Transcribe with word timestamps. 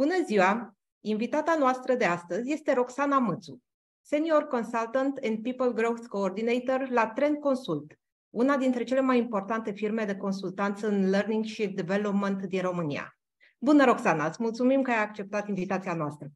Bună 0.00 0.14
ziua! 0.26 0.76
Invitata 1.00 1.56
noastră 1.58 1.94
de 1.94 2.04
astăzi 2.04 2.52
este 2.52 2.74
Roxana 2.74 3.18
Mățu, 3.18 3.62
Senior 4.00 4.46
Consultant 4.46 5.18
and 5.22 5.42
People 5.42 5.72
Growth 5.82 6.06
Coordinator 6.08 6.88
la 6.90 7.06
Trend 7.06 7.36
Consult, 7.36 7.98
una 8.30 8.56
dintre 8.56 8.84
cele 8.84 9.00
mai 9.00 9.18
importante 9.18 9.70
firme 9.70 10.04
de 10.04 10.16
consultanță 10.16 10.88
în 10.88 11.10
learning 11.10 11.44
și 11.44 11.66
development 11.66 12.44
din 12.44 12.60
România. 12.60 13.18
Bună, 13.58 13.84
Roxana! 13.84 14.26
Îți 14.26 14.42
mulțumim 14.42 14.82
că 14.82 14.90
ai 14.90 15.02
acceptat 15.02 15.48
invitația 15.48 15.94
noastră. 15.94 16.28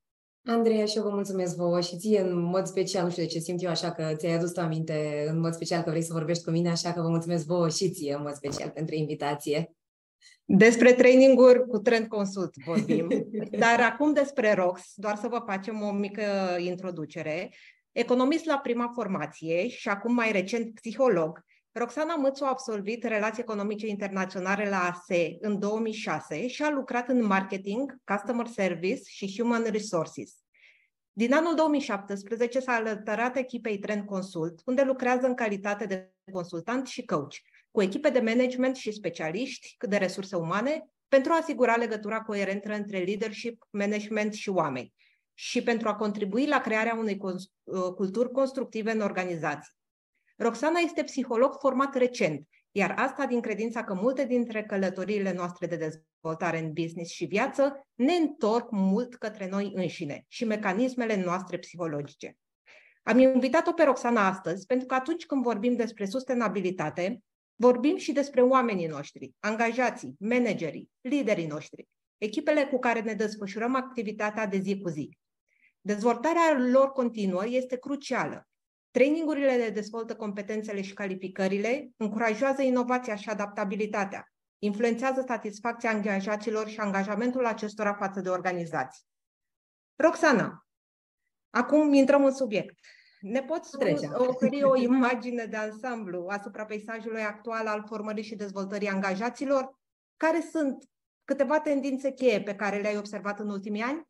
Andreea, 0.47 0.85
și 0.85 0.97
eu 0.97 1.03
vă 1.03 1.11
mulțumesc 1.11 1.57
vouă 1.57 1.81
și 1.81 1.97
ție 1.97 2.21
în 2.21 2.41
mod 2.41 2.67
special, 2.67 3.05
nu 3.05 3.11
știu 3.11 3.23
de 3.23 3.29
ce 3.29 3.39
simt 3.39 3.63
eu 3.63 3.71
așa 3.71 3.93
că 3.93 4.13
ți-ai 4.17 4.35
adus 4.35 4.57
aminte 4.57 5.27
în 5.29 5.41
mod 5.41 5.53
special 5.53 5.83
că 5.83 5.91
vrei 5.91 6.03
să 6.03 6.13
vorbești 6.13 6.45
cu 6.45 6.51
mine, 6.51 6.71
așa 6.71 6.93
că 6.93 7.01
vă 7.01 7.09
mulțumesc 7.09 7.47
vouă 7.47 7.69
și 7.69 7.91
ție 7.91 8.15
în 8.15 8.23
mod 8.23 8.33
special 8.33 8.71
pentru 8.71 8.95
invitație. 8.95 9.75
Despre 10.45 10.93
traininguri 10.93 11.67
cu 11.67 11.79
Trend 11.79 12.07
Consult 12.07 12.55
vorbim, 12.55 13.09
dar 13.65 13.81
acum 13.81 14.13
despre 14.13 14.53
ROX, 14.53 14.93
doar 14.95 15.17
să 15.17 15.29
vă 15.29 15.43
facem 15.47 15.83
o 15.83 15.93
mică 15.93 16.57
introducere. 16.59 17.51
Economist 17.93 18.45
la 18.45 18.59
prima 18.59 18.91
formație 18.95 19.69
și 19.69 19.89
acum 19.89 20.15
mai 20.15 20.33
recent 20.33 20.75
psiholog, 20.75 21.45
Roxana 21.73 22.15
Mățu 22.15 22.45
a 22.45 22.49
absolvit 22.49 23.05
relații 23.05 23.43
economice 23.43 23.87
internaționale 23.87 24.69
la 24.69 24.89
ASE 24.89 25.37
în 25.41 25.59
2006 25.59 26.47
și 26.47 26.63
a 26.63 26.71
lucrat 26.71 27.09
în 27.09 27.25
marketing, 27.25 27.97
customer 28.05 28.47
service 28.47 29.03
și 29.05 29.35
human 29.39 29.65
resources. 29.71 30.33
Din 31.13 31.33
anul 31.33 31.55
2017 31.55 32.61
s-a 32.61 32.73
alătărat 32.73 33.37
echipei 33.37 33.79
Trend 33.79 34.05
Consult, 34.05 34.61
unde 34.65 34.83
lucrează 34.83 35.27
în 35.27 35.35
calitate 35.35 35.85
de 35.85 36.13
consultant 36.33 36.87
și 36.87 37.05
coach 37.05 37.35
cu 37.75 37.83
echipe 37.83 38.09
de 38.09 38.21
management 38.21 38.77
și 38.77 38.93
specialiști 38.93 39.77
de 39.89 39.97
resurse 39.97 40.37
umane 40.37 40.89
pentru 41.09 41.33
a 41.33 41.37
asigura 41.37 41.77
legătura 41.77 42.21
coerentă 42.21 42.73
între 42.73 42.99
leadership, 42.99 43.67
management 43.71 44.33
și 44.33 44.49
oameni 44.49 44.93
și 45.35 45.63
pentru 45.63 45.89
a 45.89 45.95
contribui 45.95 46.47
la 46.47 46.61
crearea 46.61 46.95
unei 46.95 47.19
uh, 47.21 47.39
culturi 47.95 48.31
constructive 48.31 48.91
în 48.91 49.01
organizații. 49.01 49.73
Roxana 50.37 50.79
este 50.79 51.03
psiholog 51.03 51.55
format 51.61 51.95
recent, 51.95 52.49
iar 52.71 52.95
asta 52.99 53.27
din 53.27 53.41
credința 53.41 53.85
că 53.85 53.95
multe 53.95 54.25
dintre 54.25 54.65
călătoriile 54.65 55.33
noastre 55.33 55.67
de 55.67 55.77
dezvoltare 55.77 56.59
în 56.59 56.73
business 56.73 57.11
și 57.11 57.25
viață 57.25 57.87
ne 57.95 58.13
întorc 58.13 58.71
mult 58.71 59.15
către 59.15 59.49
noi 59.49 59.73
înșine 59.75 60.25
și 60.29 60.45
mecanismele 60.45 61.23
noastre 61.25 61.59
psihologice. 61.59 62.37
Am 63.03 63.19
invitat-o 63.19 63.73
pe 63.73 63.83
Roxana 63.83 64.27
astăzi 64.27 64.67
pentru 64.67 64.87
că 64.87 64.95
atunci 64.95 65.27
când 65.27 65.43
vorbim 65.43 65.77
despre 65.77 66.07
sustenabilitate, 66.07 67.23
Vorbim 67.57 67.97
și 67.97 68.13
despre 68.13 68.43
oamenii 68.43 68.87
noștri, 68.87 69.33
angajații, 69.41 70.17
managerii, 70.19 70.91
liderii 71.01 71.47
noștri, 71.47 71.89
echipele 72.19 72.67
cu 72.67 72.79
care 72.79 73.01
ne 73.01 73.13
desfășurăm 73.13 73.75
activitatea 73.75 74.47
de 74.47 74.59
zi 74.59 74.81
cu 74.81 74.89
zi. 74.89 75.19
Dezvoltarea 75.81 76.59
lor 76.59 76.93
continuă 76.93 77.47
este 77.47 77.79
crucială. 77.79 78.49
Trainingurile 78.91 79.57
le 79.57 79.71
dezvoltă 79.71 80.17
competențele 80.17 80.83
și 80.83 80.95
calificările, 80.95 81.91
încurajează 81.97 82.63
inovația 82.63 83.15
și 83.15 83.29
adaptabilitatea, 83.29 84.33
influențează 84.59 85.25
satisfacția 85.27 85.91
angajaților 85.91 86.69
și 86.69 86.81
angajamentul 86.81 87.47
acestora 87.47 87.95
față 87.95 88.21
de 88.21 88.29
organizații. 88.29 89.03
Roxana, 89.97 90.67
acum 91.51 91.93
intrăm 91.93 92.25
în 92.25 92.35
subiect. 92.35 92.79
Ne 93.25 93.43
poți 93.43 93.77
Trecem. 93.79 94.15
oferi 94.29 94.65
o 94.65 94.77
imagine 94.91 95.45
de 95.45 95.57
ansamblu 95.57 96.27
asupra 96.29 96.65
peisajului 96.65 97.23
actual 97.23 97.67
al 97.67 97.85
formării 97.87 98.23
și 98.23 98.35
dezvoltării 98.35 98.89
angajaților? 98.89 99.79
Care 100.17 100.49
sunt 100.53 100.89
câteva 101.25 101.61
tendințe 101.61 102.13
cheie 102.13 102.41
pe 102.41 102.55
care 102.55 102.81
le-ai 102.81 102.97
observat 102.97 103.41
în 103.41 103.49
ultimii 103.49 103.83
ani? 103.83 104.09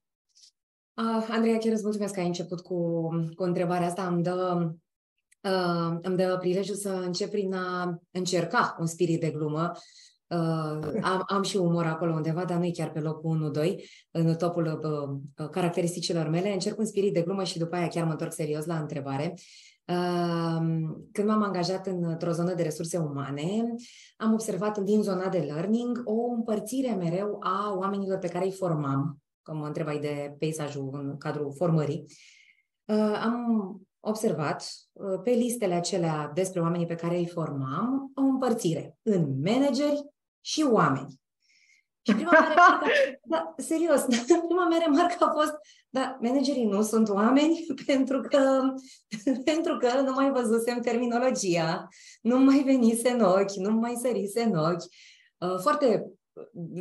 Uh, 0.95 1.27
Andreea, 1.31 1.59
chiar 1.59 1.73
îți 1.73 1.83
mulțumesc 1.83 2.15
că 2.15 2.21
ai 2.21 2.27
început 2.27 2.61
cu, 2.61 3.09
cu 3.35 3.43
întrebarea 3.43 3.87
asta. 3.87 4.07
Îmi 4.07 4.23
dă, 4.23 4.71
uh, 5.41 5.99
îmi 6.03 6.17
dă 6.17 6.37
prilejul 6.41 6.75
să 6.75 6.91
încep 6.91 7.31
prin 7.31 7.55
a 7.55 7.99
încerca 8.11 8.77
un 8.79 8.87
spirit 8.87 9.21
de 9.21 9.31
glumă 9.31 9.73
Uh, 10.35 11.01
am, 11.03 11.23
am 11.27 11.43
și 11.43 11.57
umor 11.57 11.87
acolo 11.87 12.13
undeva, 12.13 12.45
dar 12.45 12.59
nu 12.59 12.65
e 12.65 12.71
chiar 12.71 12.91
pe 12.91 13.01
locul 13.01 13.53
1-2, 13.59 13.75
în 14.11 14.35
topul 14.35 14.81
uh, 15.39 15.49
caracteristicilor 15.51 16.29
mele. 16.29 16.53
Încerc 16.53 16.79
un 16.79 16.85
spirit 16.85 17.13
de 17.13 17.23
glumă 17.23 17.45
și 17.45 17.59
după 17.59 17.77
aia 17.77 17.89
chiar 17.89 18.05
mă 18.05 18.11
întorc 18.11 18.33
serios 18.33 18.65
la 18.65 18.79
întrebare. 18.79 19.35
Uh, 19.89 20.67
când 21.13 21.29
m-am 21.29 21.43
angajat 21.43 21.87
într-o 21.87 22.33
zonă 22.33 22.55
de 22.55 22.63
resurse 22.63 22.99
umane, 22.99 23.75
am 24.17 24.33
observat 24.33 24.79
din 24.79 25.03
zona 25.03 25.29
de 25.29 25.39
learning 25.39 26.03
o 26.05 26.33
împărțire 26.37 26.95
mereu 26.95 27.37
a 27.41 27.75
oamenilor 27.77 28.19
pe 28.19 28.29
care 28.29 28.45
îi 28.45 28.53
formam, 28.53 29.19
că 29.43 29.55
mă 29.55 29.67
întrebai 29.67 29.99
de 29.99 30.37
peisajul 30.39 30.91
în 30.93 31.17
cadrul 31.17 31.53
formării. 31.57 32.05
Uh, 32.85 33.21
am 33.23 33.81
observat 34.01 34.65
uh, 34.93 35.21
pe 35.23 35.31
listele 35.31 35.75
acelea 35.75 36.31
despre 36.35 36.61
oamenii 36.61 36.87
pe 36.87 36.95
care 36.95 37.17
îi 37.17 37.29
formam 37.29 38.13
o 38.15 38.21
împărțire 38.21 38.97
în 39.03 39.41
manageri 39.45 40.14
și 40.45 40.63
oameni. 40.71 41.21
Și 42.07 42.15
prima 42.15 42.31
mea 42.31 42.49
remarcă, 42.49 42.87
da, 43.33 43.55
serios, 43.57 44.01
prima 44.49 44.67
mea 44.69 44.79
remarcă 44.85 45.25
a 45.25 45.33
fost, 45.33 45.55
da, 45.91 46.19
managerii 46.21 46.65
nu 46.65 46.83
sunt 46.83 47.09
oameni 47.09 47.67
pentru 47.87 48.21
că, 48.21 48.63
pentru 49.45 49.77
că 49.77 50.01
nu 50.01 50.13
mai 50.13 50.31
văzusem 50.31 50.81
terminologia, 50.81 51.89
nu 52.23 52.39
mai 52.39 52.63
venise 52.65 53.11
în 53.11 53.21
ochi, 53.21 53.55
nu 53.57 53.71
mai 53.71 53.99
sărise 54.03 54.43
în 54.43 54.57
ochi. 54.57 54.85
Uh, 55.39 55.59
foarte 55.61 56.07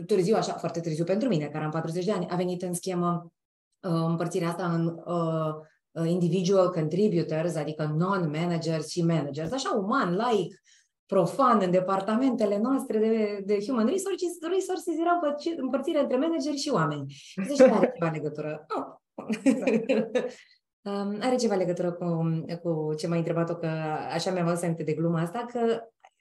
târziu, 0.05 0.35
așa, 0.35 0.53
foarte 0.53 0.79
târziu 0.79 1.03
pentru 1.03 1.27
mine, 1.27 1.45
care 1.45 1.63
am 1.63 1.71
40 1.71 2.05
de 2.05 2.11
ani, 2.11 2.27
a 2.29 2.35
venit 2.35 2.61
în 2.61 2.73
schemă 2.73 3.31
uh, 3.79 4.03
împărțirea 4.07 4.47
asta 4.47 4.73
în 4.73 4.85
uh, 5.05 6.09
individual 6.09 6.69
contributors, 6.69 7.55
adică 7.55 7.93
non-managers 7.97 8.87
și 8.87 9.03
managers, 9.03 9.51
așa 9.51 9.69
uman, 9.69 10.15
laic, 10.15 10.61
profan 11.13 11.61
în 11.61 11.71
departamentele 11.71 12.57
noastre 12.57 12.97
de, 12.99 13.43
de 13.45 13.57
human 13.65 13.85
resources, 13.85 14.31
resources 14.55 14.93
era 14.99 15.19
împărțire 15.57 15.99
între 15.99 16.17
manageri 16.17 16.57
și 16.57 16.69
oameni. 16.69 17.15
Deci 17.47 17.59
are 17.59 17.91
ceva 17.93 18.11
legătură. 18.11 18.65
Oh. 18.75 18.85
are 21.27 21.35
ceva 21.35 21.55
legătură 21.55 21.91
cu, 21.91 22.05
cu 22.63 22.93
ce 22.93 23.07
m-ai 23.07 23.17
întrebat-o, 23.17 23.55
că 23.55 23.67
așa 24.13 24.31
mi-am 24.31 24.45
văzut 24.45 24.63
aminte 24.63 24.83
de 24.83 24.93
gluma 24.93 25.21
asta, 25.21 25.45
că 25.51 25.79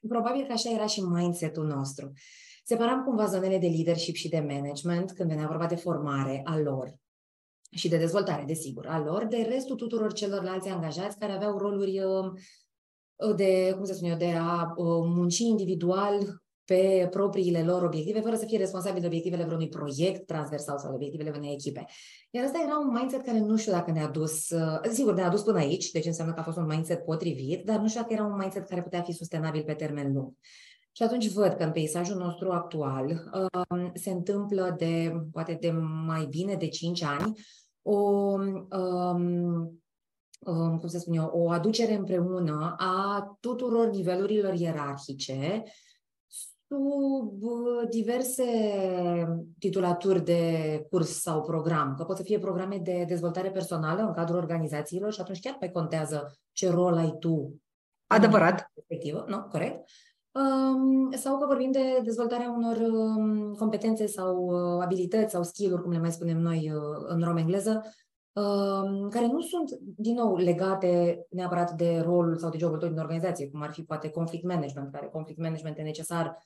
probabil 0.09 0.47
că 0.47 0.53
așa 0.53 0.71
era 0.71 0.87
și 0.87 1.01
mindset-ul 1.01 1.67
nostru. 1.67 2.13
Separam 2.65 3.05
cumva 3.05 3.27
zonele 3.27 3.59
de 3.59 3.67
leadership 3.67 4.15
și 4.15 4.29
de 4.29 4.41
management 4.41 5.13
când 5.13 5.29
venea 5.29 5.47
vorba 5.47 5.67
de 5.67 5.77
formare 5.77 6.41
a 6.45 6.59
lor 6.59 6.95
și 7.71 7.89
de 7.89 7.97
dezvoltare, 7.97 8.45
desigur, 8.47 8.87
a 8.87 8.99
lor, 8.99 9.25
de 9.25 9.47
restul 9.49 9.77
tuturor 9.77 10.13
celorlalți 10.13 10.69
angajați 10.69 11.19
care 11.19 11.33
aveau 11.33 11.59
roluri 11.59 12.01
uh, 12.05 12.33
de, 13.37 13.73
cum 13.77 13.85
să 13.85 13.95
spun 13.95 14.09
eu, 14.09 14.17
de 14.17 14.33
a 14.33 14.73
uh, 14.77 14.87
munci 15.05 15.39
individual 15.39 16.43
pe 16.65 17.09
propriile 17.11 17.63
lor 17.63 17.83
obiective, 17.83 18.21
fără 18.21 18.37
să 18.37 18.45
fie 18.45 18.59
responsabil 18.59 19.01
de 19.01 19.07
obiectivele 19.07 19.45
vreunui 19.45 19.69
proiect 19.69 20.27
transversal 20.27 20.79
sau 20.79 20.89
de 20.89 20.95
obiectivele 20.95 21.33
unei 21.37 21.53
echipe. 21.53 21.85
Iar 22.31 22.45
asta 22.45 22.61
era 22.67 22.79
un 22.79 22.93
mindset 22.99 23.25
care 23.25 23.39
nu 23.39 23.57
știu 23.57 23.73
dacă 23.73 23.91
ne-a 23.91 24.09
dus, 24.09 24.51
uh, 24.51 24.91
sigur, 24.91 25.15
ne-a 25.15 25.29
dus 25.29 25.43
până 25.43 25.59
aici, 25.59 25.91
deci 25.91 26.07
înseamnă 26.07 26.35
că 26.35 26.41
a 26.41 26.43
fost 26.43 26.57
un 26.57 26.67
mindset 26.67 27.05
potrivit, 27.05 27.65
dar 27.65 27.79
nu 27.79 27.89
știu 27.89 28.01
dacă 28.01 28.13
era 28.13 28.25
un 28.25 28.37
mindset 28.39 28.69
care 28.69 28.83
putea 28.83 29.03
fi 29.03 29.13
sustenabil 29.13 29.63
pe 29.63 29.75
termen 29.75 30.13
lung. 30.13 30.33
Și 30.93 31.03
atunci 31.03 31.33
văd 31.33 31.53
că 31.53 31.63
în 31.63 31.73
peisajul 31.73 32.17
nostru 32.17 32.51
actual 32.51 33.07
uh, 33.07 33.91
se 33.95 34.11
întâmplă 34.11 34.75
de, 34.79 35.13
poate 35.33 35.57
de 35.61 35.71
mai 36.07 36.27
bine 36.31 36.55
de 36.55 36.69
5 36.69 37.03
ani, 37.03 37.33
o 37.83 37.95
um, 37.95 38.67
Um, 38.71 39.12
cum 40.45 40.87
să 40.87 40.99
spun 40.99 41.15
eu, 41.15 41.31
o 41.33 41.51
aducere 41.51 41.95
împreună 41.95 42.75
a 42.79 43.37
tuturor 43.41 43.91
nivelurilor 43.91 44.55
ierarhice 44.55 45.63
sub 46.73 47.43
uh, 47.43 47.89
diverse 47.89 48.45
titulaturi 49.59 50.25
de 50.25 50.87
curs 50.91 51.21
sau 51.21 51.43
program, 51.43 51.95
că 51.97 52.05
pot 52.05 52.17
să 52.17 52.23
fie 52.23 52.39
programe 52.39 52.77
de 52.77 53.05
dezvoltare 53.09 53.51
personală 53.51 54.03
în 54.03 54.13
cadrul 54.13 54.39
organizațiilor 54.39 55.13
și 55.13 55.21
atunci 55.21 55.41
chiar 55.41 55.57
pe 55.59 55.71
contează 55.71 56.39
ce 56.53 56.71
rol 56.71 56.97
ai 56.97 57.17
tu. 57.21 57.61
Adevărat. 58.07 58.71
Respectivă, 58.75 59.25
nu? 59.29 59.43
Corect. 59.43 59.89
Um, 60.33 61.11
sau 61.11 61.39
că 61.39 61.47
vorbim 61.47 61.71
de 61.71 62.01
dezvoltarea 62.05 62.51
unor 62.51 62.77
um, 62.77 63.55
competențe 63.55 64.07
sau 64.07 64.37
uh, 64.37 64.83
abilități 64.83 65.33
sau 65.33 65.43
skill-uri, 65.43 65.83
cum 65.83 65.93
le 65.93 65.99
mai 65.99 66.13
spunem 66.13 66.39
noi 66.39 66.73
uh, 66.75 67.05
în 67.07 67.23
rom-engleză, 67.23 67.83
care 69.11 69.27
nu 69.27 69.41
sunt, 69.41 69.71
din 69.97 70.15
nou, 70.15 70.37
legate 70.37 71.27
neapărat 71.31 71.73
de 71.73 72.01
rolul 72.01 72.37
sau 72.37 72.51
de 72.51 72.59
jobul 72.59 72.79
tău 72.79 72.89
din 72.89 72.99
organizație, 72.99 73.51
cum 73.51 73.63
ar 73.63 73.73
fi 73.73 73.83
poate 73.83 74.11
conflict 74.11 74.45
management, 74.45 74.93
care 74.93 75.07
conflict 75.07 75.41
management 75.41 75.79
e 75.79 75.83
necesar 75.83 76.39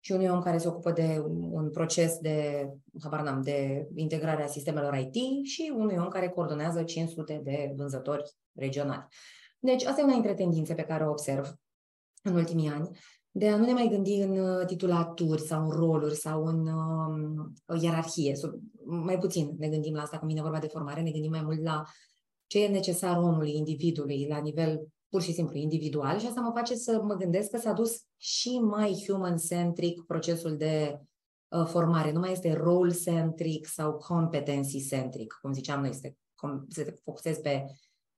și 0.00 0.12
unui 0.12 0.28
om 0.28 0.40
care 0.40 0.58
se 0.58 0.68
ocupă 0.68 0.92
de 0.92 1.22
un 1.50 1.70
proces 1.70 2.18
de, 2.18 2.68
habar 3.02 3.22
n-am, 3.22 3.42
de 3.42 3.88
integrare 3.94 4.42
a 4.42 4.46
sistemelor 4.46 4.94
IT 4.94 5.46
și 5.46 5.72
unui 5.76 5.96
om 5.96 6.08
care 6.08 6.28
coordonează 6.28 6.82
500 6.82 7.40
de 7.44 7.72
vânzători 7.76 8.32
regionali. 8.52 9.06
Deci, 9.58 9.84
asta 9.84 10.00
e 10.00 10.04
una 10.04 10.12
dintre 10.12 10.34
tendințe 10.34 10.74
pe 10.74 10.82
care 10.82 11.06
o 11.06 11.10
observ. 11.10 11.54
în 12.22 12.34
ultimii 12.34 12.68
ani, 12.68 12.88
de 13.34 13.48
a 13.48 13.56
nu 13.56 13.64
ne 13.64 13.72
mai 13.72 13.88
gândi 13.88 14.14
în 14.14 14.38
uh, 14.38 14.66
titulaturi 14.66 15.40
sau 15.40 15.64
în 15.64 15.70
roluri 15.70 16.14
sau 16.14 16.44
în 16.44 16.66
uh, 16.66 17.82
ierarhie. 17.82 18.34
Mai 18.84 19.18
puțin 19.18 19.54
ne 19.58 19.68
gândim 19.68 19.94
la 19.94 20.02
asta 20.02 20.18
când 20.18 20.30
vine 20.30 20.42
vorba 20.42 20.58
de 20.58 20.66
formare, 20.66 21.00
ne 21.00 21.10
gândim 21.10 21.30
mai 21.30 21.42
mult 21.42 21.62
la 21.62 21.82
ce 22.46 22.64
e 22.64 22.68
necesar 22.68 23.18
omului, 23.18 23.56
individului, 23.56 24.26
la 24.28 24.38
nivel 24.38 24.86
pur 25.08 25.22
și 25.22 25.32
simplu 25.32 25.56
individual 25.56 26.18
și 26.18 26.26
asta 26.26 26.40
mă 26.40 26.50
face 26.54 26.74
să 26.74 27.00
mă 27.02 27.14
gândesc 27.14 27.50
că 27.50 27.58
s-a 27.58 27.72
dus 27.72 28.02
și 28.16 28.58
mai 28.58 29.04
human-centric 29.06 30.02
procesul 30.06 30.56
de 30.56 31.00
uh, 31.48 31.66
formare. 31.66 32.12
Nu 32.12 32.20
mai 32.20 32.32
este 32.32 32.52
role-centric 32.52 33.66
sau 33.66 33.92
competency-centric, 33.92 35.38
cum 35.40 35.52
ziceam 35.52 35.80
noi, 35.80 35.88
este, 35.88 36.16
com- 36.16 36.66
să 36.68 36.84
te 36.84 36.94
focusezi 37.02 37.40
pe 37.40 37.64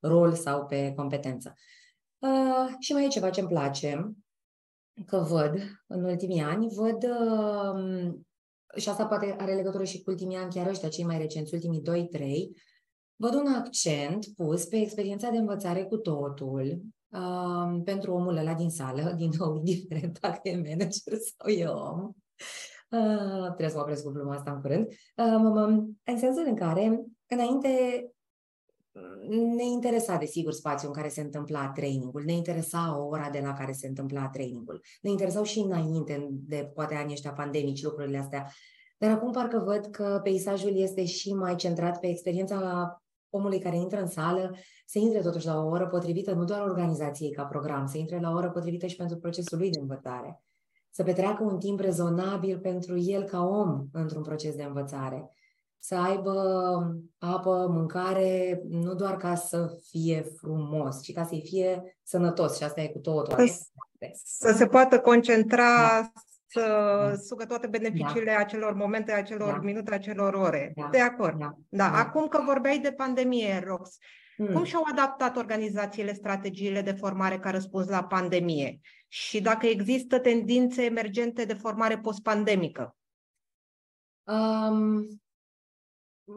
rol 0.00 0.32
sau 0.32 0.66
pe 0.66 0.92
competență. 0.96 1.52
Uh, 2.18 2.74
și 2.78 2.92
mai 2.92 3.04
e 3.04 3.08
ceva 3.08 3.30
ce 3.30 3.40
îmi 3.40 3.48
place, 3.48 4.14
că 5.06 5.18
văd 5.28 5.54
în 5.86 6.04
ultimii 6.04 6.40
ani, 6.40 6.68
văd 6.68 7.02
uh, 7.02 8.14
și 8.76 8.88
asta 8.88 9.06
poate 9.06 9.36
are 9.38 9.54
legătură 9.54 9.84
și 9.84 10.02
cu 10.02 10.10
ultimii 10.10 10.36
ani, 10.36 10.52
chiar 10.52 10.66
ăștia, 10.66 10.88
cei 10.88 11.04
mai 11.04 11.18
recenți, 11.18 11.54
ultimii 11.54 11.82
2-3, 11.82 11.82
văd 13.16 13.34
un 13.34 13.46
accent 13.46 14.26
pus 14.36 14.64
pe 14.64 14.76
experiența 14.76 15.30
de 15.30 15.36
învățare 15.36 15.84
cu 15.84 15.96
totul 15.96 16.82
um, 17.08 17.82
pentru 17.82 18.12
omul 18.12 18.36
ăla 18.36 18.54
din 18.54 18.70
sală, 18.70 19.12
din 19.16 19.30
nou, 19.38 19.56
indiferent 19.56 20.20
dacă 20.20 20.48
e 20.48 20.56
manager 20.56 21.18
sau 21.36 21.48
e 21.48 21.66
om. 21.66 22.10
Uh, 22.90 23.44
trebuie 23.44 23.68
să 23.68 23.76
mă 23.76 23.82
opresc 23.82 24.04
cu 24.04 24.10
gluma 24.10 24.34
asta 24.34 24.50
în 24.50 24.60
curând. 24.60 24.86
Uh, 25.16 25.84
în 26.04 26.18
sensul 26.18 26.44
în 26.46 26.56
care, 26.56 27.04
înainte, 27.26 27.68
ne 29.56 29.64
interesa, 29.64 30.16
desigur, 30.16 30.52
spațiul 30.52 30.90
în 30.94 30.96
care 30.96 31.08
se 31.12 31.20
întâmpla 31.20 31.68
trainingul, 31.68 32.22
ne 32.24 32.32
interesa 32.32 33.04
ora 33.08 33.30
de 33.30 33.40
la 33.44 33.52
care 33.52 33.72
se 33.72 33.86
întâmpla 33.86 34.28
trainingul, 34.28 34.80
ne 35.00 35.10
interesau 35.10 35.42
și 35.42 35.58
înainte 35.58 36.28
de, 36.30 36.70
poate, 36.74 36.94
anii 36.94 37.12
ăștia 37.12 37.32
pandemici, 37.32 37.82
lucrurile 37.82 38.18
astea. 38.18 38.50
Dar 38.98 39.10
acum 39.10 39.30
parcă 39.30 39.62
văd 39.66 39.86
că 39.86 40.20
peisajul 40.22 40.76
este 40.76 41.04
și 41.04 41.34
mai 41.34 41.56
centrat 41.56 42.00
pe 42.00 42.08
experiența 42.08 42.98
omului 43.30 43.58
care 43.58 43.76
intră 43.76 44.00
în 44.00 44.06
sală 44.06 44.56
să 44.86 44.98
intre 44.98 45.20
totuși 45.20 45.46
la 45.46 45.58
o 45.58 45.68
oră 45.68 45.86
potrivită, 45.86 46.32
nu 46.32 46.44
doar 46.44 46.60
organizației 46.60 47.30
ca 47.30 47.44
program, 47.44 47.86
să 47.86 47.98
intre 47.98 48.20
la 48.20 48.30
o 48.30 48.34
oră 48.34 48.50
potrivită 48.50 48.86
și 48.86 48.96
pentru 48.96 49.16
procesul 49.16 49.58
lui 49.58 49.70
de 49.70 49.78
învățare. 49.80 50.42
Să 50.90 51.02
petreacă 51.02 51.44
un 51.44 51.58
timp 51.58 51.80
rezonabil 51.80 52.58
pentru 52.58 52.98
el 52.98 53.22
ca 53.22 53.46
om 53.46 53.86
într-un 53.92 54.22
proces 54.22 54.54
de 54.54 54.62
învățare. 54.62 55.30
Să 55.86 55.94
aibă 55.94 56.36
apă, 57.18 57.66
mâncare, 57.70 58.62
nu 58.68 58.94
doar 58.94 59.16
ca 59.16 59.34
să 59.34 59.78
fie 59.90 60.22
frumos, 60.36 61.02
ci 61.02 61.12
ca 61.12 61.24
să-i 61.24 61.42
fie 61.44 61.98
sănătos. 62.02 62.56
Și 62.56 62.64
asta 62.64 62.80
e 62.80 62.88
cu 62.88 62.98
totul. 62.98 63.48
Să, 63.48 63.66
să 64.24 64.52
se 64.52 64.66
poată 64.66 65.00
concentra, 65.00 66.00
da 66.00 66.12
să 66.46 66.60
da. 67.08 67.16
sugă 67.16 67.44
toate 67.44 67.66
beneficiile 67.66 68.32
da. 68.32 68.38
acelor 68.38 68.72
momente, 68.74 69.12
acelor 69.12 69.52
da. 69.52 69.60
minute, 69.60 69.94
acelor 69.94 70.34
ore. 70.34 70.72
Da. 70.76 70.88
De 70.90 71.00
acord. 71.00 71.38
Da. 71.38 71.54
Da. 71.68 71.90
da. 71.90 71.98
Acum 71.98 72.28
că 72.28 72.42
vorbeai 72.46 72.78
de 72.78 72.92
pandemie, 72.92 73.62
Rox, 73.66 73.96
hmm. 74.36 74.52
cum 74.52 74.64
și-au 74.64 74.82
adaptat 74.90 75.36
organizațiile 75.36 76.12
strategiile 76.12 76.82
de 76.82 76.92
formare 76.92 77.38
ca 77.38 77.50
răspuns 77.50 77.88
la 77.88 78.04
pandemie? 78.04 78.80
Și 79.08 79.40
dacă 79.40 79.66
există 79.66 80.18
tendințe 80.18 80.84
emergente 80.84 81.44
de 81.44 81.54
formare 81.54 81.98
post-pandemică? 81.98 82.96
Um, 84.22 85.22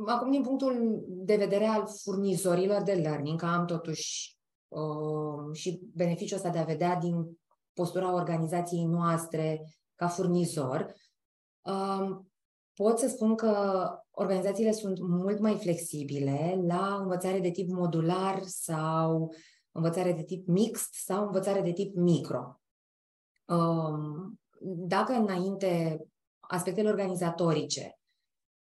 acum, 0.05 0.31
din 0.31 0.41
punctul 0.41 1.03
de 1.07 1.35
vedere 1.35 1.65
al 1.65 1.87
furnizorilor 2.03 2.83
de 2.83 2.93
learning, 2.93 3.39
că 3.39 3.45
am 3.45 3.65
totuși 3.65 4.37
uh, 4.67 5.53
și 5.53 5.81
beneficiul 5.93 6.37
ăsta 6.37 6.49
de 6.49 6.57
a 6.57 6.63
vedea 6.63 6.95
din 6.95 7.39
postura 7.73 8.13
organizației 8.13 8.85
noastre 8.85 9.63
ca 9.95 10.07
furnizor, 10.07 10.93
um, 11.61 12.31
pot 12.73 12.99
să 12.99 13.07
spun 13.07 13.35
că 13.35 13.89
organizațiile 14.11 14.71
sunt 14.71 14.99
mult 14.99 15.39
mai 15.39 15.55
flexibile 15.55 16.59
la 16.67 16.95
învățare 16.95 17.39
de 17.39 17.51
tip 17.51 17.69
modular 17.69 18.41
sau 18.45 19.33
învățare 19.71 20.13
de 20.13 20.23
tip 20.23 20.47
mixt 20.47 20.93
sau 20.93 21.25
învățare 21.25 21.61
de 21.61 21.71
tip 21.71 21.95
micro. 21.95 22.61
Um, 23.45 24.39
dacă 24.87 25.13
înainte 25.13 26.01
aspectele 26.39 26.89
organizatorice, 26.89 27.99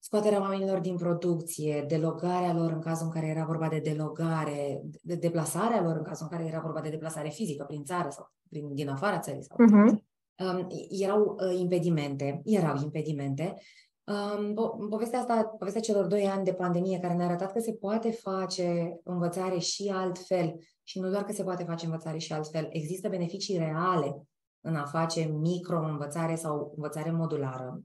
scoaterea 0.04 0.40
oamenilor 0.40 0.78
din 0.78 0.96
producție, 0.96 1.84
delogarea 1.88 2.54
lor 2.54 2.70
în 2.72 2.80
cazul 2.80 3.06
în 3.06 3.12
care 3.12 3.26
era 3.26 3.44
vorba 3.44 3.68
de 3.68 3.78
delogare, 3.78 4.82
de 5.02 5.14
deplasarea 5.14 5.82
lor 5.82 5.96
în 5.96 6.02
cazul 6.02 6.26
în 6.30 6.36
care 6.36 6.48
era 6.48 6.60
vorba 6.60 6.80
de 6.80 6.88
deplasare 6.88 7.28
fizică 7.28 7.64
prin 7.64 7.84
țară 7.84 8.08
sau 8.10 8.32
prin, 8.48 8.74
din 8.74 8.88
afara 8.88 9.18
țării 9.18 9.44
sau 9.44 9.56
uh-huh 9.56 10.12
um, 10.38 10.66
erau 10.88 11.36
uh, 11.40 11.58
impedimente, 11.58 12.40
erau 12.44 12.76
impedimente. 12.82 13.54
Um, 14.04 14.54
po- 14.54 14.88
povestea 14.88 15.18
asta, 15.18 15.54
povestea 15.58 15.80
celor 15.80 16.06
doi 16.06 16.26
ani 16.26 16.44
de 16.44 16.52
pandemie, 16.52 16.98
care 16.98 17.14
ne-a 17.14 17.26
arătat 17.26 17.52
că 17.52 17.60
se 17.60 17.72
poate 17.72 18.10
face 18.10 19.00
învățare 19.04 19.58
și 19.58 19.92
altfel, 19.94 20.54
și 20.82 21.00
nu 21.00 21.10
doar 21.10 21.24
că 21.24 21.32
se 21.32 21.42
poate 21.42 21.64
face 21.64 21.84
învățare 21.84 22.18
și 22.18 22.32
altfel, 22.32 22.66
există 22.70 23.08
beneficii 23.08 23.58
reale 23.58 24.26
în 24.60 24.74
a 24.74 24.84
face 24.84 25.24
micro-învățare 25.24 26.34
sau 26.34 26.72
învățare 26.76 27.10
modulară. 27.10 27.80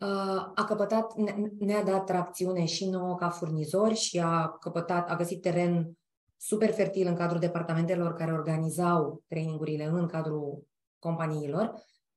Uh, 0.00 0.52
a 0.54 0.64
căpătat, 0.66 1.14
ne-a 1.58 1.82
dat 1.82 2.04
tracțiune 2.04 2.64
și 2.64 2.88
nouă 2.88 3.14
ca 3.14 3.28
furnizori 3.28 3.94
și 3.94 4.18
a 4.18 4.48
căpătat, 4.48 5.10
a 5.10 5.16
găsit 5.16 5.42
teren 5.42 5.96
super 6.36 6.72
fertil 6.72 7.06
în 7.06 7.14
cadrul 7.14 7.40
departamentelor 7.40 8.14
care 8.14 8.32
organizau 8.32 9.22
trainingurile 9.28 9.84
în 9.84 10.06
cadrul 10.06 10.66
companiilor, 10.98 11.72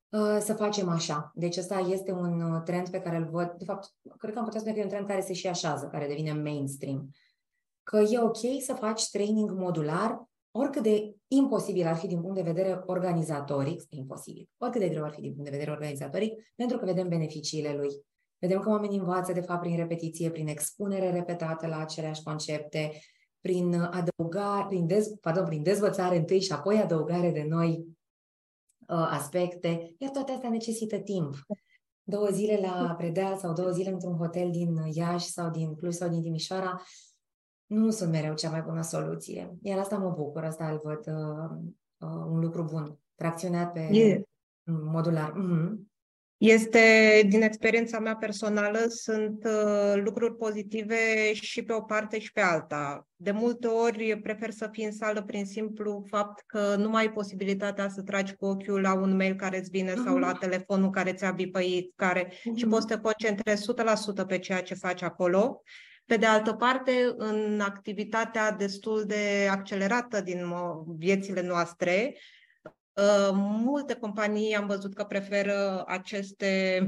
uh, 0.10 0.38
să 0.40 0.54
facem 0.54 0.90
așa. 0.90 1.32
Deci 1.36 1.58
ăsta 1.58 1.80
este 1.80 2.12
un 2.12 2.42
uh, 2.42 2.62
trend 2.64 2.90
pe 2.90 3.02
care 3.02 3.18
îl 3.18 3.30
văd, 3.32 3.52
de 3.58 3.66
fapt, 3.66 3.94
cred 4.18 4.34
că 4.34 4.40
am 4.40 4.46
putea 4.46 4.60
spune 4.60 4.76
că 4.76 4.82
e 4.82 4.84
un 4.84 4.90
trend 4.90 5.08
care 5.08 5.22
se 5.22 5.34
și 5.34 5.48
așează, 5.48 5.88
care 5.88 6.08
devine 6.08 6.34
mainstream. 6.34 7.10
Că 7.84 7.98
e 7.98 8.20
ok 8.20 8.62
să 8.62 8.74
faci 8.74 9.10
training 9.10 9.52
modular, 9.52 10.28
oricât 10.58 10.84
de 10.84 11.16
imposibil 11.28 11.88
ar 11.88 11.96
fi 11.96 12.08
din 12.08 12.22
punct 12.22 12.36
de 12.36 12.52
vedere 12.52 12.82
organizatoric, 12.86 13.84
imposibil, 13.90 14.50
oricât 14.58 14.82
de 14.82 14.90
greu 14.90 15.04
ar 15.04 15.12
fi 15.12 15.22
din 15.22 15.34
punct 15.34 15.46
de 15.46 15.58
vedere 15.58 15.72
organizatoric, 15.72 16.34
pentru 16.56 16.78
că 16.78 16.86
vedem 16.86 17.08
beneficiile 17.08 17.74
lui. 17.74 17.90
Vedem 18.40 18.60
că 18.60 18.70
oamenii 18.70 18.98
învață, 18.98 19.34
de 19.34 19.42
fapt, 19.42 19.62
prin 19.62 19.76
repetiție, 19.76 20.32
prin 20.32 20.48
expunere 20.48 21.12
repetată 21.12 21.68
la 21.68 21.78
aceleași 21.78 22.24
concepte, 22.24 22.92
prin 23.42 23.74
adăugare, 23.74 24.66
prin, 24.68 24.88
dez, 24.88 25.08
pardon, 25.08 25.46
prin 25.46 25.64
dezvățare 25.64 26.18
întâi 26.18 26.42
și 26.42 26.52
apoi 26.52 26.78
adăugare 26.78 27.32
de 27.32 27.44
noi 27.44 27.86
uh, 28.88 29.08
aspecte, 29.12 29.96
iar 29.98 30.12
toate 30.12 30.32
astea 30.32 30.50
necesită 30.50 30.98
timp. 30.98 31.36
Două 32.04 32.28
zile 32.28 32.60
la 32.62 32.96
predeal 32.98 33.38
sau 33.38 33.54
două 33.54 33.70
zile 33.70 33.90
într-un 33.90 34.18
hotel 34.18 34.52
din 34.52 34.76
Iași 34.94 35.30
sau 35.30 35.50
din 35.50 35.76
Cluj 35.76 35.94
sau 35.94 36.10
din 36.10 36.22
Timișoara 36.22 36.82
nu 37.68 37.90
sunt 37.90 38.12
mereu 38.12 38.34
cea 38.34 38.50
mai 38.50 38.62
bună 38.62 38.82
soluție. 38.82 39.58
Iar 39.62 39.80
asta 39.80 39.98
mă 39.98 40.10
bucur, 40.10 40.44
asta 40.44 40.70
îl 40.70 40.82
văd 40.84 41.16
uh, 41.16 41.58
uh, 41.98 42.26
un 42.30 42.40
lucru 42.40 42.64
bun, 42.64 43.00
tracționat 43.16 43.72
pe 43.72 43.90
yeah. 43.92 44.22
modular. 44.64 45.32
Mm-hmm. 45.32 45.88
Este, 46.38 46.80
din 47.30 47.42
experiența 47.42 48.00
mea 48.00 48.16
personală, 48.16 48.86
sunt 48.88 49.44
uh, 49.44 50.02
lucruri 50.04 50.36
pozitive 50.36 51.34
și 51.34 51.64
pe 51.64 51.74
o 51.74 51.82
parte 51.82 52.20
și 52.20 52.32
pe 52.32 52.42
alta. 52.42 53.08
De 53.16 53.32
multe 53.32 53.68
ori 53.68 54.20
prefer 54.24 54.52
să 54.52 54.70
fii 54.72 54.86
în 54.86 54.92
sală 54.92 55.24
prin 55.24 55.46
simplu 55.46 56.06
fapt 56.10 56.44
că 56.46 56.76
nu 56.76 56.90
mai 56.90 57.02
ai 57.02 57.12
posibilitatea 57.12 57.90
să 57.90 58.02
tragi 58.02 58.36
cu 58.36 58.46
ochiul 58.46 58.82
la 58.82 58.94
un 58.94 59.16
mail 59.16 59.36
care 59.36 59.58
îți 59.58 59.70
vine 59.70 59.92
uh-huh. 59.92 60.04
sau 60.06 60.18
la 60.18 60.30
mhm. 60.30 60.40
telefonul 60.40 60.90
care 60.90 61.14
ți-a 61.14 61.32
bipăit, 61.32 61.94
care, 61.96 62.28
uh-huh. 62.28 62.56
și 62.56 62.66
mhm. 62.66 62.70
poți 62.70 62.86
să 62.88 62.96
te 62.96 63.02
concentrezi 63.02 63.72
100% 64.24 64.28
pe 64.28 64.40
ceea 64.40 64.62
ce 64.62 64.74
faci 64.74 65.02
acolo. 65.02 65.62
Pe 66.08 66.18
de 66.18 66.26
altă 66.26 66.54
parte, 66.54 66.92
în 67.18 67.60
activitatea 67.60 68.52
destul 68.52 69.04
de 69.06 69.48
accelerată 69.50 70.22
din 70.22 70.54
viețile 70.98 71.42
noastre, 71.42 72.16
Uh, 72.98 73.30
multe 73.34 73.94
companii 73.94 74.56
am 74.56 74.68
văzut 74.68 74.94
că 74.94 75.04
preferă 75.04 75.84
aceste 75.88 76.82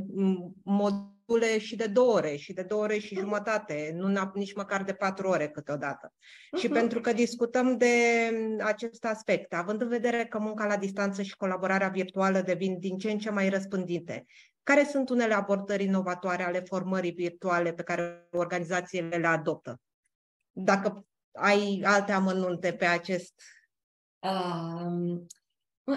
module 0.64 1.60
și 1.60 1.76
de 1.76 1.86
două 1.86 2.14
ore, 2.14 2.36
și 2.36 2.54
de 2.54 2.62
două 2.62 2.82
ore 2.82 2.98
și 2.98 3.16
jumătate, 3.16 3.94
nu 3.96 4.32
nici 4.34 4.54
măcar 4.54 4.84
de 4.84 4.94
patru 4.94 5.28
ore 5.28 5.50
câteodată. 5.50 6.14
Uh-huh. 6.14 6.60
Și 6.60 6.68
pentru 6.68 7.02
că 7.02 7.14
discutăm 7.14 7.78
de 7.78 7.94
acest 8.60 9.06
aspect, 9.06 9.54
având 9.54 9.82
în 9.82 9.88
vedere 9.88 10.26
că 10.26 10.40
munca 10.40 10.66
la 10.66 10.78
distanță 10.78 11.22
și 11.22 11.36
colaborarea 11.36 11.88
virtuală 11.88 12.42
devin 12.42 12.80
din 12.80 12.98
ce 12.98 13.12
în 13.12 13.18
ce 13.18 13.30
mai 13.30 13.50
răspândite, 13.50 14.26
care 14.64 14.84
sunt 14.84 15.10
unele 15.10 15.34
abordări 15.34 15.84
inovatoare 15.84 16.44
ale 16.44 16.60
formării 16.60 17.12
virtuale 17.12 17.74
pe 17.74 17.84
care 17.84 18.28
organizațiile 18.32 19.18
le 19.18 19.28
adoptă? 19.28 19.82
Dacă 20.52 21.06
ai 21.32 21.82
alte 21.86 22.12
amănunte 22.12 22.74
pe 22.74 22.86
acest... 22.86 23.34
Um, 24.20 25.28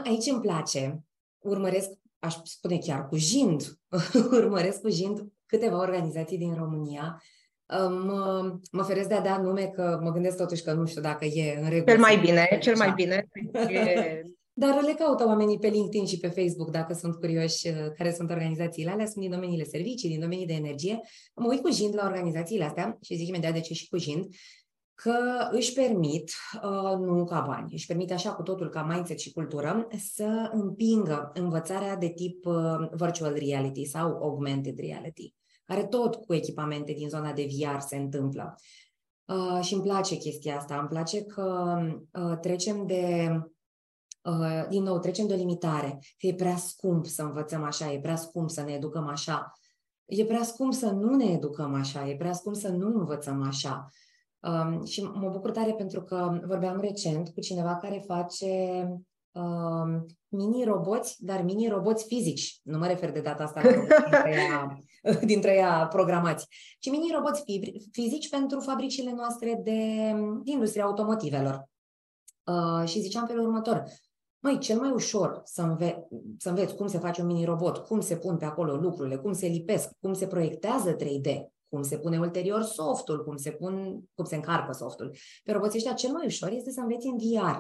Aici 0.05 0.27
îmi 0.27 0.41
place. 0.41 1.05
Urmăresc, 1.39 1.91
aș 2.19 2.35
spune 2.43 2.79
chiar 2.79 3.09
cu 3.09 3.17
jind, 3.17 3.79
urmăresc 4.41 4.81
cu 4.81 4.89
jind 4.89 5.33
câteva 5.47 5.79
organizații 5.79 6.39
din 6.39 6.55
România. 6.55 7.23
Mă, 8.05 8.59
mă 8.73 8.83
feresc 8.83 9.09
de 9.09 9.15
a 9.15 9.21
da 9.21 9.39
nume 9.39 9.67
că 9.67 9.99
mă 10.03 10.11
gândesc 10.11 10.37
totuși 10.37 10.63
că 10.63 10.73
nu 10.73 10.87
știu 10.87 11.01
dacă 11.01 11.25
e 11.25 11.61
în 11.61 11.69
regulă. 11.69 11.91
Cel 11.91 12.01
mai 12.01 12.19
bine, 12.19 12.59
cel 12.61 12.77
mai 12.77 12.93
bine. 12.93 13.29
E 13.53 14.23
Dar 14.55 14.83
le 14.83 14.93
caută 14.93 15.27
oamenii 15.27 15.59
pe 15.59 15.69
LinkedIn 15.69 16.07
și 16.07 16.19
pe 16.19 16.29
Facebook 16.29 16.71
dacă 16.71 16.95
sunt 16.95 17.15
curioși 17.15 17.69
uh, 17.69 17.75
care 17.97 18.13
sunt 18.13 18.31
organizațiile 18.31 18.91
alea. 18.91 19.07
Sunt 19.07 19.21
din 19.21 19.31
domeniile 19.31 19.65
servicii, 19.65 20.09
din 20.09 20.21
domenii 20.21 20.47
de 20.47 20.53
energie. 20.53 21.01
Mă 21.35 21.47
uit 21.49 21.63
cu 21.63 21.71
jind 21.71 21.95
la 21.95 22.07
organizațiile 22.07 22.65
astea 22.65 22.99
și 23.01 23.17
zic 23.17 23.29
imediat 23.29 23.53
de 23.53 23.61
ce 23.61 23.75
și 23.75 23.89
cu 23.89 23.97
jind 23.97 24.27
că 25.03 25.49
își 25.51 25.73
permit, 25.73 26.31
uh, 26.63 26.99
nu 26.99 27.25
ca 27.25 27.45
bani, 27.47 27.73
își 27.73 27.87
permit 27.87 28.13
așa 28.13 28.33
cu 28.33 28.43
totul 28.43 28.69
ca 28.69 28.83
mindset 28.83 29.19
și 29.19 29.33
cultură, 29.33 29.89
să 30.15 30.51
împingă 30.53 31.31
învățarea 31.35 31.97
de 31.97 32.09
tip 32.09 32.47
uh, 32.47 32.89
virtual 32.91 33.35
reality 33.35 33.85
sau 33.85 34.09
augmented 34.23 34.79
reality, 34.79 35.35
care 35.65 35.85
tot 35.85 36.15
cu 36.15 36.35
echipamente 36.35 36.93
din 36.93 37.09
zona 37.09 37.33
de 37.33 37.49
VR 37.51 37.79
se 37.79 37.97
întâmplă. 37.97 38.55
Uh, 39.25 39.65
și 39.65 39.75
îmi 39.75 39.83
place 39.83 40.17
chestia 40.17 40.57
asta, 40.57 40.79
îmi 40.79 40.89
place 40.89 41.25
că 41.25 41.77
trecem 42.41 42.87
de 42.87 43.29
din 44.69 44.83
nou, 44.83 44.99
trecem 44.99 45.27
de 45.27 45.33
o 45.33 45.37
limitare, 45.37 45.99
că 46.19 46.27
e 46.27 46.35
prea 46.35 46.57
scump 46.57 47.07
să 47.07 47.23
învățăm 47.23 47.63
așa, 47.63 47.93
e 47.93 48.01
prea 48.01 48.17
scump 48.17 48.51
să 48.51 48.63
ne 48.63 48.73
educăm 48.73 49.07
așa, 49.07 49.53
e 50.05 50.25
prea 50.25 50.43
scump 50.43 50.73
să 50.73 50.91
nu 50.91 51.15
ne 51.15 51.25
educăm 51.25 51.75
așa, 51.75 52.09
e 52.09 52.17
prea 52.17 52.33
scump 52.33 52.57
să 52.57 52.69
nu 52.69 52.99
învățăm 52.99 53.43
așa. 53.43 53.87
Um, 54.41 54.85
și 54.85 55.03
mă 55.03 55.29
bucur 55.29 55.51
tare 55.51 55.73
pentru 55.73 56.03
că 56.03 56.41
vorbeam 56.47 56.81
recent 56.81 57.29
cu 57.29 57.41
cineva 57.41 57.77
care 57.77 58.05
face 58.07 58.87
um, 59.33 60.07
mini-roboți, 60.29 61.25
dar 61.25 61.43
mini-roboți 61.43 62.05
fizici. 62.07 62.61
Nu 62.63 62.79
mă 62.79 62.87
refer 62.87 63.13
de 63.13 63.21
data 63.21 63.43
asta 63.43 63.61
la 63.61 63.71
dintre 64.11 64.35
ea, 64.35 64.79
dintre 65.25 65.55
ea 65.55 65.87
programați, 65.87 66.47
ci 66.79 66.91
mini-roboți 66.91 67.45
fizici 67.93 68.29
pentru 68.29 68.61
fabricile 68.61 69.13
noastre 69.13 69.61
de, 69.65 70.13
de 70.45 70.51
industria 70.51 70.85
automotivelor. 70.85 71.69
Uh, 72.45 72.89
și 72.89 73.01
ziceam 73.01 73.27
felul 73.27 73.45
următor, 73.45 73.85
Măi, 74.43 74.59
cel 74.59 74.79
mai 74.79 74.91
ușor 74.91 75.41
să, 75.45 75.63
înve- 75.63 76.09
să 76.39 76.49
înveți 76.49 76.75
cum 76.75 76.87
se 76.87 76.99
face 76.99 77.21
un 77.21 77.27
mini-robot, 77.27 77.77
cum 77.77 78.01
se 78.01 78.17
pun 78.17 78.37
pe 78.37 78.45
acolo 78.45 78.77
lucrurile, 78.77 79.17
cum 79.17 79.33
se 79.33 79.47
lipesc, 79.47 79.91
cum 80.01 80.13
se 80.13 80.27
proiectează 80.27 80.97
3D, 80.97 81.53
cum 81.69 81.83
se 81.83 81.99
pune 81.99 82.19
ulterior 82.19 82.63
softul, 82.63 83.25
cum 83.25 83.37
se, 83.37 83.51
pun, 83.51 84.03
cum 84.15 84.25
se 84.25 84.35
încarcă 84.35 84.73
softul. 84.73 85.15
Pe 85.45 85.53
roboții 85.53 85.79
ăștia 85.79 85.93
cel 85.93 86.13
mai 86.13 86.27
ușor 86.27 86.51
este 86.51 86.71
să 86.71 86.81
înveți 86.81 87.07
în 87.07 87.17
VR, 87.17 87.57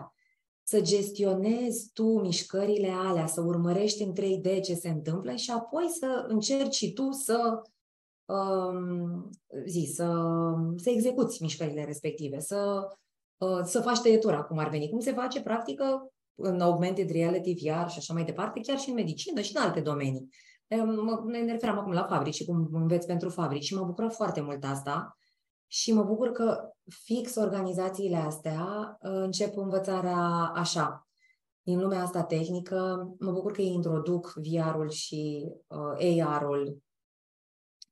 să 0.62 0.81
gestionezi 0.81 1.91
tu 1.93 2.21
mișcările 2.21 2.89
alea, 2.89 3.27
să 3.27 3.41
urmărești 3.41 4.03
în 4.03 4.12
3D 4.12 4.61
ce 4.62 4.75
se 4.75 4.89
întâmplă 4.89 5.35
și 5.35 5.51
apoi 5.51 5.89
să 5.89 6.25
încerci 6.29 6.75
și 6.75 6.93
tu 6.93 7.11
să 7.11 7.62
um, 8.25 9.31
zi, 9.67 9.93
să, 9.95 10.15
să 10.77 10.91
execuți 10.91 11.43
mișcările 11.43 11.85
respective, 11.85 12.41
să, 12.41 12.89
uh, 13.37 13.61
să 13.65 13.81
faci 13.81 14.01
tăietura, 14.01 14.43
cum 14.43 14.59
ar 14.59 14.69
veni. 14.69 14.89
Cum 14.89 15.01
se 15.01 15.12
face, 15.12 15.43
practică, 15.43 16.12
în 16.35 16.61
augmented 16.61 17.11
reality, 17.11 17.55
VR 17.55 17.89
și 17.89 17.99
așa 17.99 18.12
mai 18.12 18.25
departe, 18.25 18.61
chiar 18.61 18.79
și 18.79 18.89
în 18.89 18.95
medicină 18.95 19.41
și 19.41 19.57
în 19.57 19.62
alte 19.62 19.81
domenii. 19.81 20.29
Mă, 20.77 21.23
ne 21.27 21.53
referam 21.53 21.79
acum 21.79 21.93
la 21.93 22.05
fabrici 22.05 22.35
și 22.35 22.45
cum 22.45 22.69
înveți 22.73 23.07
pentru 23.07 23.29
fabrici 23.29 23.65
și 23.65 23.75
mă 23.75 23.85
bucură 23.85 24.09
foarte 24.09 24.41
mult 24.41 24.65
asta 24.65 25.17
și 25.67 25.93
mă 25.93 26.03
bucur 26.03 26.31
că 26.31 26.73
fix 27.05 27.35
organizațiile 27.35 28.17
astea 28.17 28.97
uh, 29.03 29.11
încep 29.11 29.57
învățarea 29.57 30.19
așa. 30.55 31.09
Din 31.62 31.81
lumea 31.81 32.03
asta 32.03 32.23
tehnică, 32.23 33.09
mă 33.19 33.31
bucur 33.31 33.53
că 33.53 33.61
ei 33.61 33.73
introduc 33.73 34.35
VR-ul 34.37 34.91
și 34.91 35.49
uh, 35.67 36.23
AR-ul. 36.25 36.83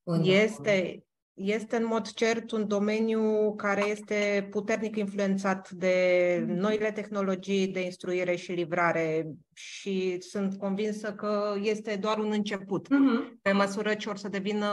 În... 0.02 0.22
Este, 0.22 1.04
este 1.42 1.76
în 1.76 1.86
mod 1.86 2.10
cert 2.12 2.50
un 2.50 2.68
domeniu 2.68 3.54
care 3.56 3.88
este 3.88 4.48
puternic 4.50 4.96
influențat 4.96 5.70
de 5.70 5.94
mm-hmm. 6.42 6.56
noile 6.56 6.92
tehnologii 6.92 7.68
de 7.68 7.84
instruire 7.84 8.36
și 8.36 8.52
livrare 8.52 9.26
și 9.52 10.20
sunt 10.20 10.58
convinsă 10.58 11.12
că 11.12 11.54
este 11.62 11.96
doar 11.96 12.18
un 12.18 12.30
început. 12.32 12.86
Mm-hmm. 12.88 13.40
Pe 13.42 13.52
măsură 13.52 13.94
ce 13.94 14.08
or 14.08 14.16
să 14.16 14.28
devină 14.28 14.68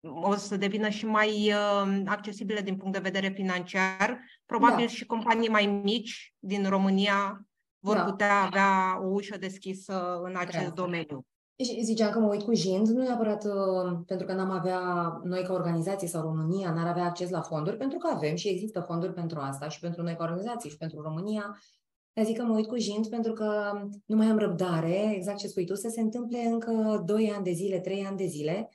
o 0.00 0.34
să 0.34 0.56
devină 0.56 0.88
și 0.88 1.06
mai 1.06 1.52
uh, 1.52 2.02
accesibile 2.04 2.60
din 2.60 2.76
punct 2.76 2.92
de 2.92 3.08
vedere 3.10 3.28
financiar, 3.28 4.20
probabil 4.44 4.86
da. 4.86 4.92
și 4.92 5.06
companii 5.06 5.48
mai 5.48 5.66
mici 5.66 6.34
din 6.38 6.68
România 6.68 7.46
vor 7.78 7.96
da. 7.96 8.04
putea 8.04 8.42
avea 8.42 8.98
o 9.00 9.06
ușă 9.06 9.38
deschisă 9.38 10.20
în 10.22 10.36
acest 10.36 10.64
da. 10.64 10.82
domeniu. 10.82 11.26
Și 11.64 11.84
ziceam 11.84 12.10
că 12.10 12.18
mă 12.18 12.28
uit 12.28 12.42
cu 12.42 12.54
jind, 12.54 12.88
nu 12.88 13.02
neapărat 13.02 13.44
uh, 13.44 13.98
pentru 14.06 14.26
că 14.26 14.32
n-am 14.32 14.50
avea, 14.50 14.80
noi 15.24 15.42
ca 15.42 15.52
organizație 15.52 16.08
sau 16.08 16.22
România, 16.22 16.72
n-ar 16.72 16.86
avea 16.86 17.04
acces 17.04 17.30
la 17.30 17.40
fonduri, 17.40 17.76
pentru 17.76 17.98
că 17.98 18.10
avem 18.14 18.34
și 18.34 18.48
există 18.48 18.80
fonduri 18.80 19.12
pentru 19.12 19.38
asta 19.38 19.68
și 19.68 19.80
pentru 19.80 20.02
noi 20.02 20.16
ca 20.16 20.24
organizație 20.24 20.70
și 20.70 20.76
pentru 20.76 21.00
România. 21.00 21.58
Dar 22.12 22.24
zic 22.24 22.36
că 22.36 22.42
mă 22.42 22.54
uit 22.54 22.66
cu 22.66 22.76
jind 22.76 23.06
pentru 23.08 23.32
că 23.32 23.72
nu 24.06 24.16
mai 24.16 24.26
am 24.26 24.38
răbdare, 24.38 25.12
exact 25.14 25.38
ce 25.38 25.46
spui 25.46 25.66
tu, 25.66 25.74
să 25.74 25.88
se 25.88 26.00
întâmple 26.00 26.38
încă 26.38 27.02
2 27.06 27.30
ani 27.30 27.44
de 27.44 27.52
zile, 27.52 27.80
3 27.80 28.04
ani 28.04 28.16
de 28.16 28.26
zile, 28.26 28.68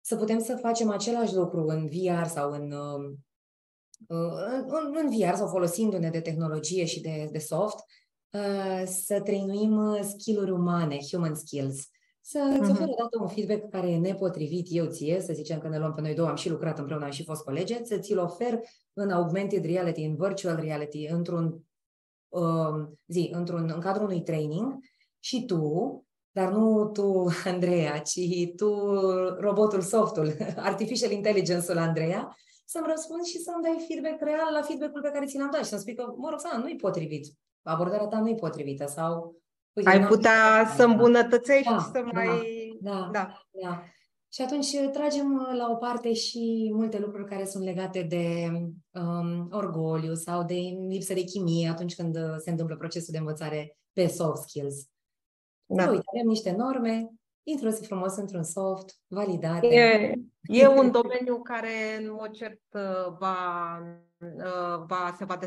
să 0.00 0.16
putem 0.16 0.40
să 0.40 0.56
facem 0.56 0.90
același 0.90 1.34
lucru 1.34 1.64
în 1.66 1.86
VR 1.86 2.26
sau 2.26 2.52
în, 2.52 2.72
uh, 2.72 3.16
în, 4.66 4.96
în 5.02 5.10
VR 5.10 5.34
sau 5.34 5.48
folosindu-ne 5.48 6.10
de 6.10 6.20
tehnologie 6.20 6.84
și 6.84 7.00
de, 7.00 7.28
de 7.32 7.38
soft, 7.38 7.76
uh, 8.30 8.82
să 8.84 9.20
trăinuim 9.20 10.02
skill-uri 10.02 10.50
umane, 10.50 10.98
human 11.10 11.34
skills 11.34 11.88
să 12.28 12.58
îți 12.60 12.70
oferă 12.70 12.90
odată 12.90 13.18
un 13.20 13.28
feedback 13.28 13.70
care 13.70 13.90
e 13.90 13.98
nepotrivit 13.98 14.66
eu 14.70 14.86
ție, 14.86 15.20
să 15.20 15.32
zicem 15.32 15.58
că 15.58 15.68
ne 15.68 15.78
luăm 15.78 15.92
pe 15.92 16.00
noi 16.00 16.14
două, 16.14 16.28
am 16.28 16.34
și 16.34 16.50
lucrat 16.50 16.78
împreună, 16.78 17.04
am 17.04 17.10
și 17.10 17.24
fost 17.24 17.42
colege, 17.42 17.84
să 17.84 17.98
ți-l 17.98 18.18
ofer 18.18 18.60
în 18.92 19.10
augmented 19.10 19.64
reality, 19.64 20.02
în 20.02 20.16
virtual 20.16 20.60
reality, 20.60 21.06
într-un 21.06 21.60
uh, 22.28 22.88
zi, 23.06 23.30
într-un, 23.32 23.70
în 23.74 23.80
cadrul 23.80 24.04
unui 24.04 24.22
training 24.22 24.78
și 25.18 25.44
tu, 25.44 26.04
dar 26.30 26.52
nu 26.52 26.90
tu, 26.92 27.26
Andreea, 27.52 27.98
ci 27.98 28.20
tu, 28.56 29.00
robotul 29.38 29.80
softul, 29.80 30.32
artificial 30.70 31.10
intelligence-ul 31.10 31.78
Andreea, 31.78 32.36
să-mi 32.64 32.86
răspunzi 32.88 33.30
și 33.30 33.38
să-mi 33.38 33.62
dai 33.62 33.84
feedback 33.88 34.22
real 34.22 34.52
la 34.52 34.62
feedback-ul 34.62 35.00
pe 35.00 35.10
care 35.12 35.26
ți 35.26 35.38
l-am 35.38 35.50
dat 35.52 35.62
și 35.62 35.68
să-mi 35.68 35.80
spui 35.80 35.94
că, 35.94 36.14
mă 36.16 36.28
rog, 36.30 36.62
nu-i 36.62 36.76
potrivit, 36.76 37.26
abordarea 37.62 38.06
ta 38.06 38.20
nu-i 38.20 38.34
potrivită 38.34 38.86
sau 38.86 39.12
Uite, 39.22 39.45
Ai 39.84 40.06
putea 40.06 40.72
să 40.76 40.84
îmbunătățești 40.84 41.70
da, 41.70 41.78
și 41.78 41.84
să 41.84 41.92
da, 41.92 42.10
mai... 42.12 42.28
Da, 42.80 43.08
da, 43.12 43.46
da. 43.62 43.82
Și 44.32 44.42
atunci 44.42 44.66
uh, 44.66 44.90
tragem 44.92 45.34
uh, 45.34 45.56
la 45.56 45.70
o 45.70 45.74
parte 45.74 46.12
și 46.12 46.70
multe 46.74 46.98
lucruri 46.98 47.28
care 47.28 47.44
sunt 47.44 47.64
legate 47.64 48.02
de 48.02 48.50
um, 48.90 49.48
orgoliu 49.52 50.14
sau 50.14 50.44
de 50.44 50.54
lipsă 50.88 51.14
de 51.14 51.22
chimie 51.22 51.68
atunci 51.68 51.94
când 51.94 52.16
uh, 52.16 52.34
se 52.38 52.50
întâmplă 52.50 52.76
procesul 52.76 53.12
de 53.12 53.18
învățare 53.18 53.76
pe 53.92 54.06
soft 54.06 54.42
skills. 54.42 54.88
Da. 55.66 55.90
Uite, 55.90 56.04
avem 56.14 56.26
niște 56.26 56.50
norme, 56.50 57.10
introduce 57.46 57.86
frumos 57.86 58.16
într-un 58.16 58.42
soft, 58.42 58.94
validate. 59.06 59.66
E, 59.66 60.12
e 60.42 60.66
un 60.66 60.90
domeniu 61.00 61.42
care, 61.42 61.96
în 61.98 62.12
mod 62.12 62.30
cert, 62.30 62.60
va 63.18 63.80
Uh, 64.18 64.84
va, 64.86 65.14
se 65.16 65.24
va 65.24 65.38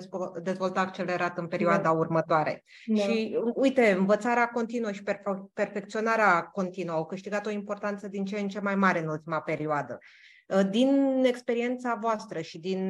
dezvolta 0.42 0.80
accelerat 0.80 1.38
în 1.38 1.48
perioada 1.48 1.82
da. 1.82 1.92
următoare. 1.92 2.64
Da. 2.86 3.02
Și 3.02 3.40
uite, 3.54 3.92
învățarea 3.92 4.50
continuă 4.50 4.92
și 4.92 5.04
perfe- 5.04 5.50
perfecționarea 5.54 6.42
continuă 6.44 6.96
au 6.96 7.06
câștigat 7.06 7.46
o 7.46 7.50
importanță 7.50 8.08
din 8.08 8.26
ce 8.26 8.40
în 8.40 8.48
ce 8.48 8.60
mai 8.60 8.76
mare 8.76 9.00
în 9.00 9.08
ultima 9.08 9.42
perioadă. 9.42 9.98
Uh, 10.48 10.70
din 10.70 11.22
experiența 11.26 11.98
voastră 12.02 12.42
și 12.42 12.60
din 12.60 12.82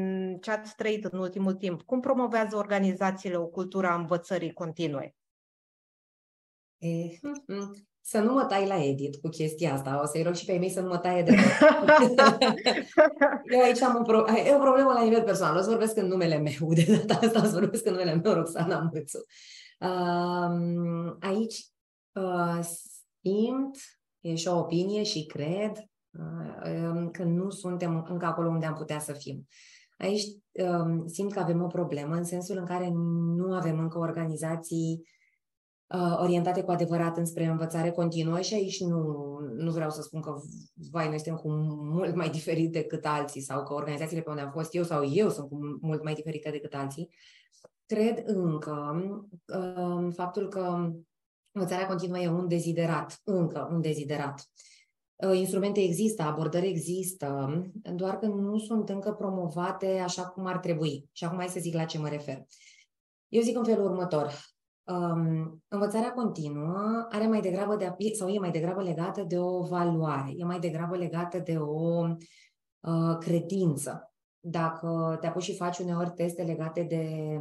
ce 0.41 0.51
ați 0.51 0.75
trăit 0.75 1.05
în 1.05 1.19
ultimul 1.19 1.53
timp, 1.53 1.81
cum 1.81 1.99
promovează 1.99 2.55
organizațiile 2.55 3.37
o 3.37 3.47
cultură 3.47 3.87
a 3.87 3.95
învățării 3.95 4.53
continue? 4.53 5.15
Eh, 6.77 7.19
să 8.01 8.19
nu 8.19 8.33
mă 8.33 8.45
tai 8.45 8.67
la 8.67 8.83
edit 8.83 9.15
cu 9.15 9.27
chestia 9.27 9.73
asta. 9.73 10.01
O 10.03 10.05
să-i 10.05 10.23
rog 10.23 10.35
și 10.35 10.45
pe 10.45 10.51
ei 10.51 10.59
mei 10.59 10.69
să 10.69 10.81
nu 10.81 10.87
mă 10.87 10.97
taie 10.97 11.23
de 11.23 11.35
Eu 13.53 13.61
aici 13.61 13.81
am 13.81 13.95
un 13.95 14.03
pro- 14.03 14.25
e 14.45 14.55
o 14.55 14.59
problemă 14.59 14.91
la 14.91 15.03
nivel 15.03 15.23
personal. 15.23 15.57
O 15.57 15.61
să 15.61 15.69
vorbesc 15.69 15.97
în 15.97 16.07
numele 16.07 16.37
meu. 16.37 16.73
De 16.73 17.03
data 17.05 17.25
asta 17.25 17.41
o 17.41 17.45
să 17.45 17.59
vorbesc 17.59 17.85
în 17.85 17.91
numele 17.91 18.13
meu, 18.13 18.33
Roxana 18.33 18.89
Mâțu. 18.93 19.25
Um, 19.79 21.17
aici 21.19 21.65
uh, 22.11 22.59
simt, 23.21 23.77
e 24.19 24.35
și 24.35 24.47
o 24.47 24.57
opinie 24.57 25.03
și 25.03 25.25
cred 25.25 25.71
uh, 26.11 27.09
că 27.11 27.23
nu 27.23 27.49
suntem 27.49 28.05
încă 28.09 28.25
acolo 28.25 28.49
unde 28.49 28.65
am 28.65 28.73
putea 28.73 28.99
să 28.99 29.13
fim. 29.13 29.47
Aici 29.97 30.23
um, 30.51 31.07
simt 31.07 31.33
că 31.33 31.39
avem 31.39 31.63
o 31.63 31.67
problemă 31.67 32.15
în 32.15 32.23
sensul 32.23 32.57
în 32.57 32.65
care 32.65 32.89
nu 33.35 33.53
avem 33.53 33.79
încă 33.79 33.97
organizații 33.97 35.01
uh, 35.01 35.18
orientate 36.19 36.63
cu 36.63 36.71
adevărat 36.71 37.17
înspre 37.17 37.45
învățare 37.45 37.91
continuă 37.91 38.39
și 38.39 38.53
aici 38.53 38.79
nu, 38.79 39.37
nu 39.55 39.71
vreau 39.71 39.89
să 39.89 40.01
spun 40.01 40.21
că, 40.21 40.33
vai, 40.91 41.07
noi 41.07 41.19
suntem 41.19 41.35
cu 41.35 41.51
mult 41.91 42.15
mai 42.15 42.29
diferit 42.29 42.71
decât 42.71 43.05
alții 43.05 43.41
sau 43.41 43.63
că 43.63 43.73
organizațiile 43.73 44.21
pe 44.21 44.29
unde 44.29 44.41
am 44.41 44.51
fost 44.51 44.75
eu 44.75 44.83
sau 44.83 45.09
eu 45.11 45.29
sunt 45.29 45.49
cu 45.49 45.57
mult 45.81 46.03
mai 46.03 46.13
diferite 46.13 46.49
decât 46.49 46.73
alții. 46.73 47.09
Cred 47.85 48.23
încă 48.25 49.03
uh, 49.57 50.13
faptul 50.15 50.47
că 50.47 50.91
învățarea 51.51 51.87
continuă 51.87 52.19
e 52.19 52.27
un 52.27 52.47
deziderat, 52.47 53.21
încă 53.23 53.69
un 53.71 53.81
deziderat. 53.81 54.49
Uh, 55.15 55.37
instrumente 55.37 55.79
există, 55.79 56.21
abordări 56.21 56.67
există, 56.67 57.61
doar 57.95 58.17
că 58.17 58.25
nu 58.25 58.57
sunt 58.57 58.89
încă 58.89 59.11
promovate 59.11 59.99
așa 59.99 60.25
cum 60.25 60.45
ar 60.45 60.57
trebui. 60.57 61.09
Și 61.11 61.23
acum 61.23 61.37
hai 61.37 61.47
să 61.47 61.59
zic 61.59 61.73
la 61.73 61.85
ce 61.85 61.97
mă 61.97 62.07
refer. 62.09 62.45
Eu 63.27 63.41
zic 63.41 63.57
în 63.57 63.63
felul 63.63 63.85
următor 63.85 64.33
um, 64.89 65.63
învățarea 65.67 66.13
continuă 66.13 67.07
are 67.09 67.27
mai 67.27 67.41
degrabă 67.41 67.75
de, 67.75 67.95
sau 68.13 68.27
e 68.27 68.39
mai 68.39 68.51
degrabă 68.51 68.81
legată 68.81 69.23
de 69.23 69.39
o 69.39 69.61
valoare, 69.61 70.31
e 70.37 70.43
mai 70.43 70.59
degrabă 70.59 70.95
legată 70.97 71.39
de 71.39 71.57
o 71.57 72.07
uh, 72.79 73.17
credință. 73.19 74.13
Dacă 74.39 75.17
te 75.21 75.27
apuci 75.27 75.43
și 75.43 75.55
faci 75.55 75.77
uneori 75.77 76.09
teste 76.09 76.43
legate 76.43 76.83
de 76.83 77.35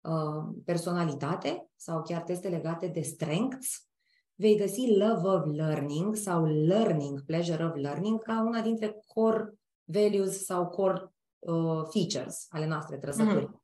uh, 0.00 0.54
personalitate 0.64 1.70
sau 1.76 2.02
chiar 2.02 2.22
teste 2.22 2.48
legate 2.48 2.86
de 2.86 3.00
strengths, 3.00 3.88
vei 4.34 4.56
găsi 4.56 4.96
love 4.96 5.28
of 5.28 5.44
learning 5.44 6.14
sau 6.14 6.44
learning, 6.44 7.20
pleasure 7.20 7.64
of 7.64 7.74
learning, 7.74 8.22
ca 8.22 8.44
una 8.46 8.60
dintre 8.60 8.96
core 9.06 9.54
values 9.84 10.44
sau 10.44 10.66
core 10.66 11.12
uh, 11.38 11.82
features 11.92 12.46
ale 12.48 12.66
noastre, 12.66 12.96
trăsături. 12.96 13.46
Mm. 13.46 13.62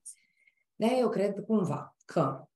de 0.75 0.87
eu 0.99 1.09
cred 1.09 1.41
cumva 1.41 1.97
că 2.05 2.49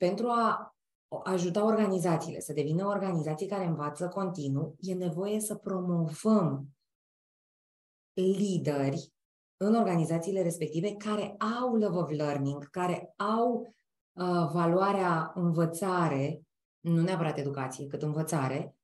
pentru 0.00 0.28
a 0.28 0.76
ajuta 1.24 1.64
organizațiile 1.64 2.40
să 2.40 2.52
devină 2.52 2.86
organizații 2.86 3.46
care 3.46 3.64
învață 3.64 4.08
continuu, 4.08 4.76
e 4.80 4.94
nevoie 4.94 5.40
să 5.40 5.54
promovăm 5.54 6.68
lideri 8.14 9.12
în 9.56 9.74
organizațiile 9.74 10.42
respective 10.42 10.96
care 10.96 11.36
au 11.60 11.74
love 11.74 11.98
of 11.98 12.10
learning, 12.10 12.70
care 12.70 13.14
au 13.16 13.60
uh, 13.60 14.50
valoarea 14.52 15.32
învățare, 15.34 16.42
nu 16.80 17.02
neapărat 17.02 17.38
educație, 17.38 17.86
cât 17.86 18.02
învățare, 18.02 18.76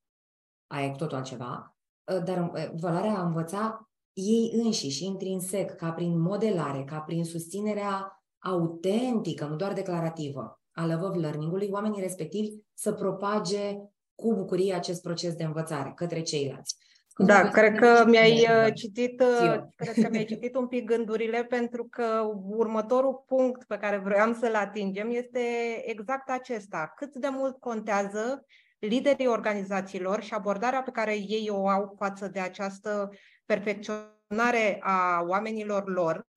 aia 0.66 0.86
e 0.86 0.90
cu 0.90 0.96
totul 0.96 1.16
altceva, 1.16 1.76
uh, 2.12 2.22
dar 2.24 2.50
uh, 2.50 2.70
valoarea 2.80 3.18
a 3.18 3.26
învăța 3.26 3.90
ei 4.12 4.50
înșiși, 4.52 5.04
intrinsec, 5.04 5.76
ca 5.76 5.92
prin 5.92 6.18
modelare, 6.18 6.84
ca 6.84 7.00
prin 7.00 7.24
susținerea 7.24 8.24
autentică, 8.38 9.46
nu 9.46 9.56
doar 9.56 9.72
declarativă, 9.72 10.60
a 10.76 10.86
love 10.86 11.04
of 11.04 11.14
learning-ului, 11.14 11.68
oamenii 11.70 12.00
respectivi 12.00 12.50
să 12.74 12.92
propage 12.92 13.76
cu 14.14 14.34
bucurie 14.34 14.74
acest 14.74 15.02
proces 15.02 15.34
de 15.34 15.44
învățare 15.44 15.92
către 15.94 16.22
ceilalți. 16.22 16.76
Da, 17.18 17.48
cred 17.48 17.78
că 17.78 18.04
mi-ai 18.06 18.32
uh, 18.32 18.74
citit, 18.74 19.20
uh, 19.20 19.56
cred 19.76 19.94
că 19.94 20.08
mi-ai 20.10 20.24
citit 20.24 20.56
un 20.56 20.66
pic 20.66 20.84
gândurile 20.84 21.44
pentru 21.44 21.84
că 21.90 22.30
următorul 22.46 23.24
punct 23.26 23.64
pe 23.64 23.76
care 23.76 23.98
vroiam 23.98 24.38
să-l 24.40 24.54
atingem 24.54 25.10
este 25.10 25.40
exact 25.84 26.30
acesta. 26.30 26.92
Cât 26.96 27.14
de 27.14 27.28
mult 27.28 27.60
contează 27.60 28.44
liderii 28.78 29.26
organizațiilor 29.26 30.22
și 30.22 30.34
abordarea 30.34 30.82
pe 30.82 30.90
care 30.90 31.14
ei 31.14 31.48
o 31.50 31.68
au 31.68 31.94
față 31.98 32.28
de 32.28 32.40
această 32.40 33.10
perfecționare 33.44 34.78
a 34.80 35.24
oamenilor 35.28 35.88
lor 35.88 36.16
uh, 36.16 36.35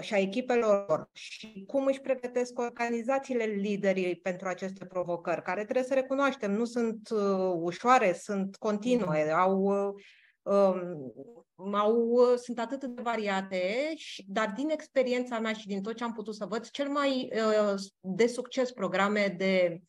și 0.00 0.14
a 0.14 0.18
echipelor 0.18 0.84
lor 0.88 1.08
și 1.12 1.64
cum 1.66 1.86
își 1.86 2.00
pregătesc 2.00 2.58
organizațiile 2.58 3.44
liderii 3.44 4.16
pentru 4.16 4.48
aceste 4.48 4.84
provocări, 4.84 5.42
care 5.42 5.62
trebuie 5.62 5.84
să 5.84 5.94
recunoaștem, 5.94 6.52
nu 6.52 6.64
sunt 6.64 7.08
uh, 7.10 7.52
ușoare, 7.54 8.12
sunt 8.12 8.56
continue, 8.56 9.26
mm-hmm. 9.26 9.32
au, 9.32 9.62
um, 10.42 11.74
au, 11.74 12.18
sunt 12.36 12.58
atât 12.58 12.84
de 12.84 13.02
variate, 13.02 13.94
dar 14.26 14.52
din 14.56 14.70
experiența 14.70 15.38
mea 15.38 15.52
și 15.52 15.66
din 15.66 15.82
tot 15.82 15.94
ce 15.94 16.04
am 16.04 16.12
putut 16.12 16.34
să 16.34 16.46
văd, 16.46 16.70
cel 16.70 16.88
mai 16.88 17.32
uh, 17.34 17.74
de 18.00 18.26
succes 18.26 18.72
programe 18.72 19.34
de 19.38 19.80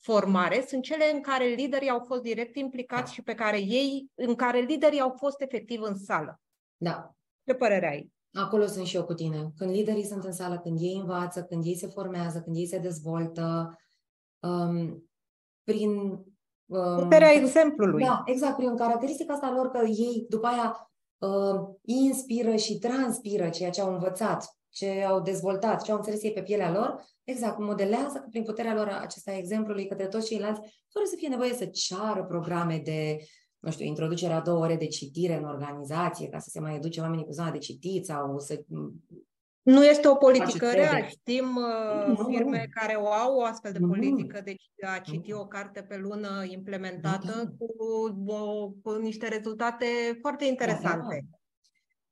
formare 0.00 0.64
sunt 0.66 0.82
cele 0.82 1.10
în 1.12 1.20
care 1.20 1.44
liderii 1.44 1.88
au 1.88 2.04
fost 2.06 2.22
direct 2.22 2.56
implicați 2.56 3.04
da. 3.04 3.10
și 3.10 3.22
pe 3.22 3.34
care 3.34 3.58
ei, 3.58 4.06
în 4.14 4.34
care 4.34 4.58
liderii 4.58 5.00
au 5.00 5.14
fost 5.16 5.40
efectiv 5.40 5.80
în 5.82 5.96
sală. 5.96 6.40
Da. 6.76 7.14
Ce 7.44 7.54
părere 7.54 7.88
ai? 7.88 8.12
Acolo 8.32 8.66
sunt 8.66 8.86
și 8.86 8.96
eu 8.96 9.04
cu 9.04 9.14
tine. 9.14 9.52
Când 9.56 9.70
liderii 9.70 10.04
sunt 10.04 10.24
în 10.24 10.32
sală, 10.32 10.58
când 10.58 10.78
ei 10.80 10.96
învață, 11.00 11.42
când 11.42 11.64
ei 11.64 11.76
se 11.76 11.86
formează, 11.86 12.40
când 12.40 12.56
ei 12.56 12.66
se 12.66 12.78
dezvoltă, 12.78 13.76
um, 14.38 15.04
prin... 15.64 15.90
Um, 16.66 16.96
Puterea 16.96 17.32
exemplului. 17.32 18.04
Da, 18.04 18.22
exact, 18.26 18.56
prin 18.56 18.76
caracteristica 18.76 19.32
asta 19.32 19.52
lor 19.52 19.70
că 19.70 19.86
ei 19.86 20.26
după 20.28 20.46
aia 20.46 20.92
uh, 21.18 21.60
inspiră 21.84 22.56
și 22.56 22.78
transpiră 22.78 23.48
ceea 23.48 23.70
ce 23.70 23.80
au 23.80 23.92
învățat, 23.92 24.56
ce 24.68 25.04
au 25.08 25.20
dezvoltat, 25.20 25.82
ce 25.82 25.90
au 25.90 25.96
înțeles 25.96 26.22
ei 26.22 26.32
pe 26.32 26.42
pielea 26.42 26.72
lor, 26.72 27.04
exact, 27.24 27.58
modelează 27.58 28.26
prin 28.30 28.42
puterea 28.42 28.74
lor 28.74 28.88
acesta 28.88 29.32
exemplului 29.32 29.86
către 29.86 30.06
toți 30.06 30.26
ceilalți, 30.26 30.84
fără 30.88 31.04
să 31.04 31.14
fie 31.16 31.28
nevoie 31.28 31.54
să 31.54 31.66
ceară 31.66 32.24
programe 32.24 32.80
de 32.84 33.16
nu 33.60 33.70
știu, 33.70 33.84
introducerea 33.84 34.40
două 34.40 34.58
ore 34.64 34.76
de 34.76 34.86
citire 34.86 35.36
în 35.36 35.44
organizație 35.44 36.28
ca 36.28 36.38
să 36.38 36.48
se 36.50 36.60
mai 36.60 36.74
educe 36.74 37.00
oamenii 37.00 37.24
cu 37.24 37.32
zona 37.32 37.50
de 37.50 37.58
citit 37.58 38.04
sau 38.04 38.38
să 38.38 38.64
nu 39.62 39.84
este 39.84 40.08
o 40.08 40.14
politică 40.14 40.70
rea. 40.70 41.06
Știm 41.08 41.56
uh, 41.56 42.16
nu, 42.16 42.24
firme 42.24 42.58
nu. 42.58 42.80
care 42.80 42.94
o 42.94 43.06
au 43.06 43.36
o 43.36 43.42
astfel 43.42 43.72
de 43.72 43.78
nu. 43.78 43.88
politică, 43.88 44.40
deci 44.44 44.70
a 44.86 44.98
citi 44.98 45.32
o 45.32 45.46
carte 45.46 45.82
pe 45.82 45.96
lună 45.96 46.44
implementată 46.46 47.54
cu, 47.58 47.66
o, 48.32 48.70
cu 48.82 48.92
niște 48.92 49.28
rezultate 49.28 49.86
foarte 50.20 50.44
interesante. 50.44 51.26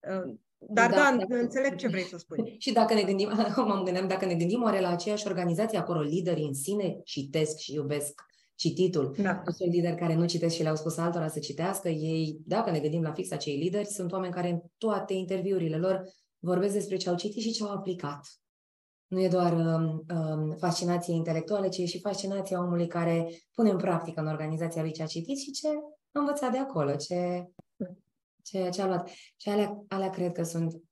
Da, 0.01 0.15
da. 0.15 0.25
Uh, 0.25 0.35
dar 0.59 0.91
da, 0.91 0.97
da, 0.97 1.25
da, 1.29 1.37
înțeleg 1.37 1.77
ce 1.77 1.89
vrei 1.89 2.03
să 2.03 2.19
spui. 2.19 2.57
Și 2.59 2.73
dacă 2.73 2.95
ne 2.95 3.03
gândim, 3.03 3.29
mă 3.57 3.83
gândeam, 3.85 4.09
dacă 4.09 4.25
ne 4.25 4.35
gândim 4.35 4.63
oare 4.63 4.81
la 4.81 4.89
aceeași 4.89 5.27
organizație, 5.27 5.79
acolo 5.79 6.01
liderii 6.01 6.47
în 6.47 6.55
sine 6.55 7.01
citesc 7.05 7.57
și 7.57 7.75
iubesc 7.75 8.23
cititul. 8.59 9.15
Da. 9.23 9.43
Nu 9.45 9.53
sunt 9.53 9.73
lideri 9.73 9.97
care 9.97 10.15
nu 10.15 10.27
citesc 10.27 10.55
și 10.55 10.63
le-au 10.63 10.77
spus 10.77 10.97
altora 10.97 11.29
să 11.29 11.39
citească. 11.39 11.89
Ei, 11.89 12.41
dacă 12.47 12.71
ne 12.71 12.81
gândim 12.81 13.03
la 13.03 13.13
fix 13.13 13.31
acei 13.31 13.57
lideri, 13.57 13.87
sunt 13.87 14.13
oameni 14.13 14.33
care 14.33 14.49
în 14.51 14.61
toate 14.79 15.13
interviurile 15.13 15.77
lor 15.77 16.05
vorbesc 16.39 16.73
despre 16.73 16.97
ce 16.97 17.09
au 17.09 17.17
citit 17.17 17.43
și 17.43 17.53
ce 17.53 17.65
au 17.65 17.71
aplicat. 17.71 18.21
Nu 19.07 19.21
e 19.21 19.29
doar 19.29 19.53
um, 19.53 20.05
um, 20.17 20.57
fascinație 20.57 21.15
intelectuală, 21.15 21.69
ci 21.69 21.79
e 21.79 21.85
și 21.85 22.01
fascinația 22.01 22.63
omului 22.63 22.87
care 22.87 23.31
pune 23.55 23.71
în 23.71 23.77
practică 23.77 24.21
în 24.21 24.27
organizația 24.27 24.83
lui 24.83 24.93
ce 24.93 25.03
a 25.03 25.07
citit 25.07 25.39
și 25.39 25.51
ce 25.51 25.69
a 26.13 26.19
învățat 26.19 26.53
de 26.53 26.59
acolo, 26.59 26.95
ce, 26.95 27.49
ce, 28.43 28.69
ce 28.69 28.83
a 28.83 28.87
luat. 28.87 29.09
Și 29.37 29.49
alea, 29.49 29.85
alea 29.89 30.11
cred 30.11 30.33
că 30.33 30.43
sunt 30.43 30.83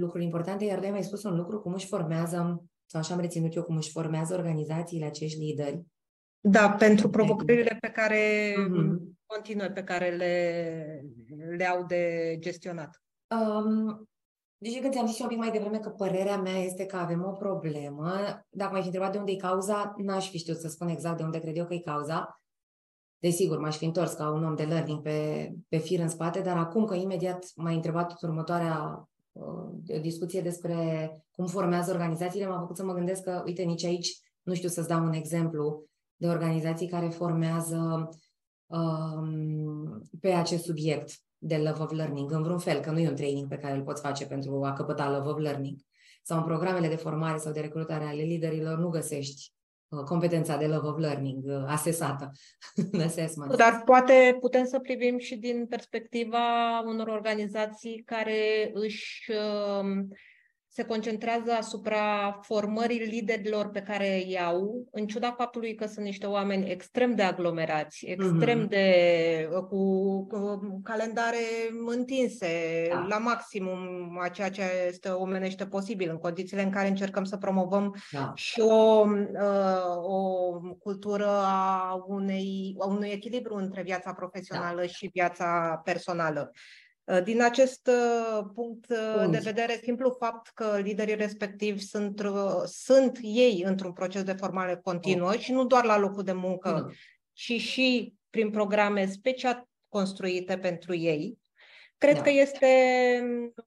lucruri 0.00 0.24
importante, 0.24 0.64
iar 0.64 0.80
de 0.80 0.88
mai 0.88 1.04
spus 1.04 1.22
un 1.22 1.36
lucru, 1.36 1.60
cum 1.60 1.72
își 1.72 1.86
formează, 1.86 2.64
sau 2.86 3.00
așa 3.00 3.14
am 3.14 3.20
reținut 3.20 3.54
eu, 3.54 3.62
cum 3.62 3.76
își 3.76 3.90
formează 3.90 4.34
organizațiile 4.34 5.04
acești 5.04 5.38
lideri, 5.38 5.86
da, 6.50 6.70
pentru 6.70 7.08
provocările 7.08 7.76
pe 7.80 7.88
care 7.88 8.52
mm-hmm. 8.52 9.16
continue, 9.26 9.70
pe 9.70 9.84
care 9.84 10.10
le, 10.10 11.04
le 11.56 11.64
au 11.64 11.84
de 11.86 12.36
gestionat. 12.40 13.02
Um, 13.40 14.08
deci 14.58 14.80
când 14.80 14.92
ți-am 14.92 15.06
zis 15.06 15.16
și 15.16 15.22
un 15.22 15.28
pic 15.28 15.38
mai 15.38 15.50
devreme 15.50 15.78
că 15.78 15.88
părerea 15.88 16.36
mea 16.36 16.56
este 16.56 16.86
că 16.86 16.96
avem 16.96 17.24
o 17.24 17.32
problemă, 17.32 18.12
dacă 18.48 18.70
m-ai 18.70 18.80
fi 18.80 18.86
întrebat 18.86 19.12
de 19.12 19.18
unde 19.18 19.32
e 19.32 19.36
cauza, 19.36 19.94
n-aș 19.96 20.30
fi 20.30 20.38
știut 20.38 20.56
să 20.56 20.68
spun 20.68 20.88
exact 20.88 21.16
de 21.16 21.22
unde 21.22 21.38
cred 21.38 21.56
eu 21.56 21.66
că 21.66 21.74
e 21.74 21.78
cauza. 21.78 22.42
Desigur, 23.18 23.58
m-aș 23.58 23.76
fi 23.76 23.84
întors 23.84 24.12
ca 24.12 24.30
un 24.30 24.44
om 24.44 24.54
de 24.54 24.62
learning 24.62 25.02
pe, 25.02 25.50
pe 25.68 25.76
fir 25.76 26.00
în 26.00 26.08
spate, 26.08 26.40
dar 26.40 26.56
acum 26.56 26.84
că 26.84 26.94
imediat 26.94 27.46
m-ai 27.56 27.74
întrebat 27.74 28.22
următoarea 28.22 29.08
uh, 29.32 30.00
discuție 30.00 30.40
despre 30.40 31.10
cum 31.30 31.46
formează 31.46 31.90
organizațiile, 31.92 32.46
m-a 32.46 32.58
făcut 32.58 32.76
să 32.76 32.84
mă 32.84 32.92
gândesc 32.92 33.22
că, 33.22 33.42
uite, 33.44 33.62
nici 33.62 33.84
aici 33.84 34.08
nu 34.42 34.54
știu 34.54 34.68
să-ți 34.68 34.88
dau 34.88 35.04
un 35.04 35.12
exemplu 35.12 35.88
de 36.18 36.26
organizații 36.26 36.88
care 36.88 37.08
formează 37.08 38.08
um, 38.66 40.02
pe 40.20 40.28
acest 40.28 40.64
subiect 40.64 41.10
de 41.38 41.56
love 41.56 41.82
of 41.82 41.90
learning, 41.90 42.32
în 42.32 42.42
vreun 42.42 42.58
fel, 42.58 42.80
că 42.80 42.90
nu 42.90 42.98
e 42.98 43.08
un 43.08 43.14
training 43.14 43.48
pe 43.48 43.56
care 43.56 43.74
îl 43.74 43.82
poți 43.82 44.02
face 44.02 44.26
pentru 44.26 44.64
a 44.64 44.72
căpăta 44.72 45.10
love 45.10 45.28
of 45.28 45.38
learning. 45.38 45.78
Sau 46.22 46.38
în 46.38 46.44
programele 46.44 46.88
de 46.88 46.96
formare 46.96 47.38
sau 47.38 47.52
de 47.52 47.60
recrutare 47.60 48.04
ale 48.04 48.22
liderilor 48.22 48.78
nu 48.78 48.88
găsești 48.88 49.52
uh, 49.88 50.02
competența 50.02 50.56
de 50.56 50.66
love 50.66 50.88
of 50.88 50.98
learning 50.98 51.44
uh, 51.44 51.64
asesată 51.66 52.30
în 52.92 53.00
assessment. 53.00 53.56
Dar 53.56 53.82
poate 53.84 54.36
putem 54.40 54.64
să 54.64 54.78
privim 54.78 55.18
și 55.18 55.36
din 55.36 55.66
perspectiva 55.66 56.80
unor 56.86 57.08
organizații 57.08 58.02
care 58.06 58.70
își 58.74 59.30
uh, 59.30 60.06
se 60.78 60.84
concentrează 60.84 61.52
asupra 61.52 62.38
formării 62.42 62.98
liderilor 62.98 63.70
pe 63.70 63.82
care 63.82 64.14
îi 64.14 64.38
au, 64.38 64.88
în 64.90 65.06
ciuda 65.06 65.34
faptului 65.38 65.74
că 65.74 65.86
sunt 65.86 66.04
niște 66.04 66.26
oameni 66.26 66.70
extrem 66.70 67.14
de 67.14 67.22
aglomerați, 67.22 68.06
extrem 68.06 68.66
mm-hmm. 68.66 68.68
de 68.68 69.48
cu, 69.68 70.26
cu 70.26 70.80
calendare 70.84 71.36
întinse 71.86 72.48
da. 72.90 73.06
la 73.08 73.18
maximum 73.18 73.78
a 74.22 74.28
ceea 74.28 74.50
ce 74.50 74.62
este 74.88 75.08
omenește 75.08 75.66
posibil 75.66 76.10
în 76.10 76.18
condițiile 76.18 76.62
în 76.62 76.70
care 76.70 76.88
încercăm 76.88 77.24
să 77.24 77.36
promovăm 77.36 77.94
da. 78.10 78.32
și 78.34 78.60
o, 78.60 79.04
uh, 79.04 79.96
o 80.02 80.50
cultură 80.78 81.28
a, 81.28 82.04
unei, 82.06 82.76
a 82.78 82.86
unui 82.86 83.08
echilibru 83.08 83.54
între 83.54 83.82
viața 83.82 84.12
profesională 84.12 84.80
da. 84.80 84.86
și 84.86 85.10
viața 85.12 85.80
personală. 85.84 86.52
Uh, 87.08 87.22
din 87.22 87.42
acest 87.42 87.86
uh, 87.86 88.44
punct 88.54 88.86
uh, 88.90 89.30
de 89.30 89.40
vedere, 89.42 89.80
simplu 89.82 90.16
fapt 90.18 90.48
că 90.48 90.78
liderii 90.82 91.14
respectivi 91.14 91.80
sunt, 91.80 92.22
sunt 92.64 93.18
ei 93.22 93.62
într-un 93.66 93.92
proces 93.92 94.22
de 94.22 94.32
formare 94.32 94.80
continuă 94.82 95.34
și 95.36 95.52
nu 95.52 95.64
doar 95.64 95.84
la 95.84 95.98
locul 95.98 96.22
de 96.22 96.32
muncă, 96.32 96.82
mm. 96.84 96.92
ci 97.32 97.60
și 97.60 98.14
prin 98.30 98.50
programe 98.50 99.06
special 99.06 99.68
construite 99.88 100.58
pentru 100.58 100.94
ei, 100.94 101.38
Cred 101.98 102.14
da. 102.14 102.22
că 102.22 102.30
este 102.30 102.66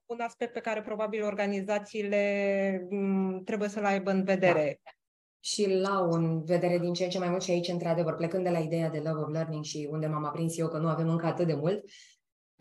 un 0.06 0.20
aspect 0.20 0.54
pe 0.54 0.60
care 0.60 0.82
probabil 0.82 1.24
organizațiile 1.24 2.88
mm, 2.90 3.44
trebuie 3.44 3.70
să-l 3.70 3.86
aibă 3.86 4.12
în 4.12 4.24
vedere. 4.24 4.80
Da. 4.84 4.92
și 5.40 5.70
la 5.70 6.00
un 6.00 6.44
vedere 6.44 6.78
din 6.80 6.94
ce 6.94 7.04
în 7.04 7.10
ce 7.10 7.20
mai 7.20 7.30
mult 7.30 7.42
și 7.42 7.52
aici, 7.52 7.68
într-adevăr, 7.68 8.16
plecând 8.16 8.44
de 8.44 8.50
la 8.50 8.60
ideea 8.60 8.90
de 8.90 9.02
love 9.06 9.22
of 9.22 9.32
learning 9.32 9.64
și 9.64 9.88
unde 9.92 10.08
m-am 10.08 10.26
aprins 10.26 10.58
eu 10.58 10.68
că 10.68 10.78
nu 10.78 10.88
avem 10.88 11.10
încă 11.10 11.26
atât 11.26 11.48
de 11.48 11.54
mult, 11.54 11.84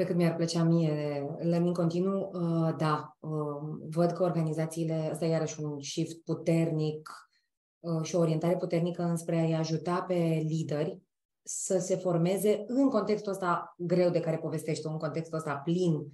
pe 0.01 0.07
cât 0.07 0.17
mi-ar 0.17 0.37
plăcea 0.37 0.63
mie 0.63 1.27
learning 1.41 1.77
continuu, 1.77 2.31
uh, 2.33 2.75
da, 2.77 3.17
uh, 3.21 3.89
văd 3.91 4.11
că 4.11 4.23
organizațiile, 4.23 5.09
ăsta 5.11 5.25
e 5.25 5.29
iarăși 5.29 5.61
un 5.61 5.81
shift 5.81 6.25
puternic 6.25 7.11
uh, 7.81 8.03
și 8.03 8.15
o 8.15 8.19
orientare 8.19 8.57
puternică 8.57 9.03
înspre 9.03 9.37
a-i 9.37 9.53
ajuta 9.53 10.05
pe 10.09 10.45
lideri 10.49 11.01
să 11.43 11.79
se 11.79 11.97
formeze 11.97 12.65
în 12.67 12.89
contextul 12.89 13.33
ăsta 13.33 13.75
greu 13.79 14.11
de 14.11 14.21
care 14.21 14.37
povestești, 14.37 14.87
în 14.87 14.97
contextul 14.97 15.39
ăsta 15.39 15.61
plin, 15.65 16.07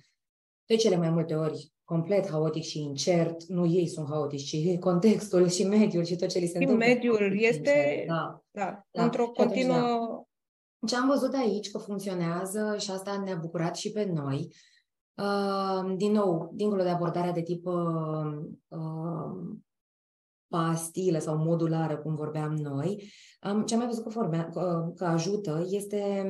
de 0.67 0.77
cele 0.77 0.97
mai 0.97 1.11
multe 1.11 1.35
ori 1.35 1.73
complet 1.85 2.31
haotic 2.31 2.63
și 2.63 2.83
incert, 2.83 3.45
nu 3.45 3.67
ei 3.67 3.89
sunt 3.89 4.09
haotici, 4.09 4.49
ci 4.49 4.79
contextul 4.79 5.49
și 5.49 5.67
mediul 5.67 6.05
și 6.05 6.17
tot 6.17 6.29
ce 6.29 6.39
li 6.39 6.47
se 6.47 6.59
și 6.59 6.63
întâmplă. 6.63 6.87
mediul 6.87 7.41
este, 7.41 8.05
da, 8.07 8.43
da, 8.51 8.87
da. 8.91 9.03
într-o 9.03 9.29
continuă... 9.29 10.26
Da. 10.87 10.97
Ce 10.97 11.03
am 11.03 11.09
văzut 11.09 11.35
aici 11.35 11.71
că 11.71 11.79
funcționează 11.79 12.77
și 12.79 12.91
asta 12.91 13.23
ne-a 13.25 13.37
bucurat 13.37 13.77
și 13.77 13.93
pe 13.93 14.05
noi, 14.05 14.55
uh, 15.15 15.95
din 15.97 16.13
nou, 16.13 16.51
dincolo 16.55 16.83
de 16.83 16.89
abordarea 16.89 17.33
de 17.33 17.43
tip 17.43 17.67
uh, 17.67 18.37
uh, 18.69 19.57
pastilă 20.49 21.19
sau 21.19 21.37
modulară, 21.37 21.97
cum 21.97 22.15
vorbeam 22.15 22.53
noi, 22.53 23.03
um, 23.51 23.65
ce 23.65 23.75
am 23.75 23.81
mai 23.81 23.89
văzut 23.89 24.03
că, 24.03 24.09
formea, 24.09 24.49
că, 24.49 24.93
că 24.97 25.05
ajută 25.05 25.65
este 25.69 26.27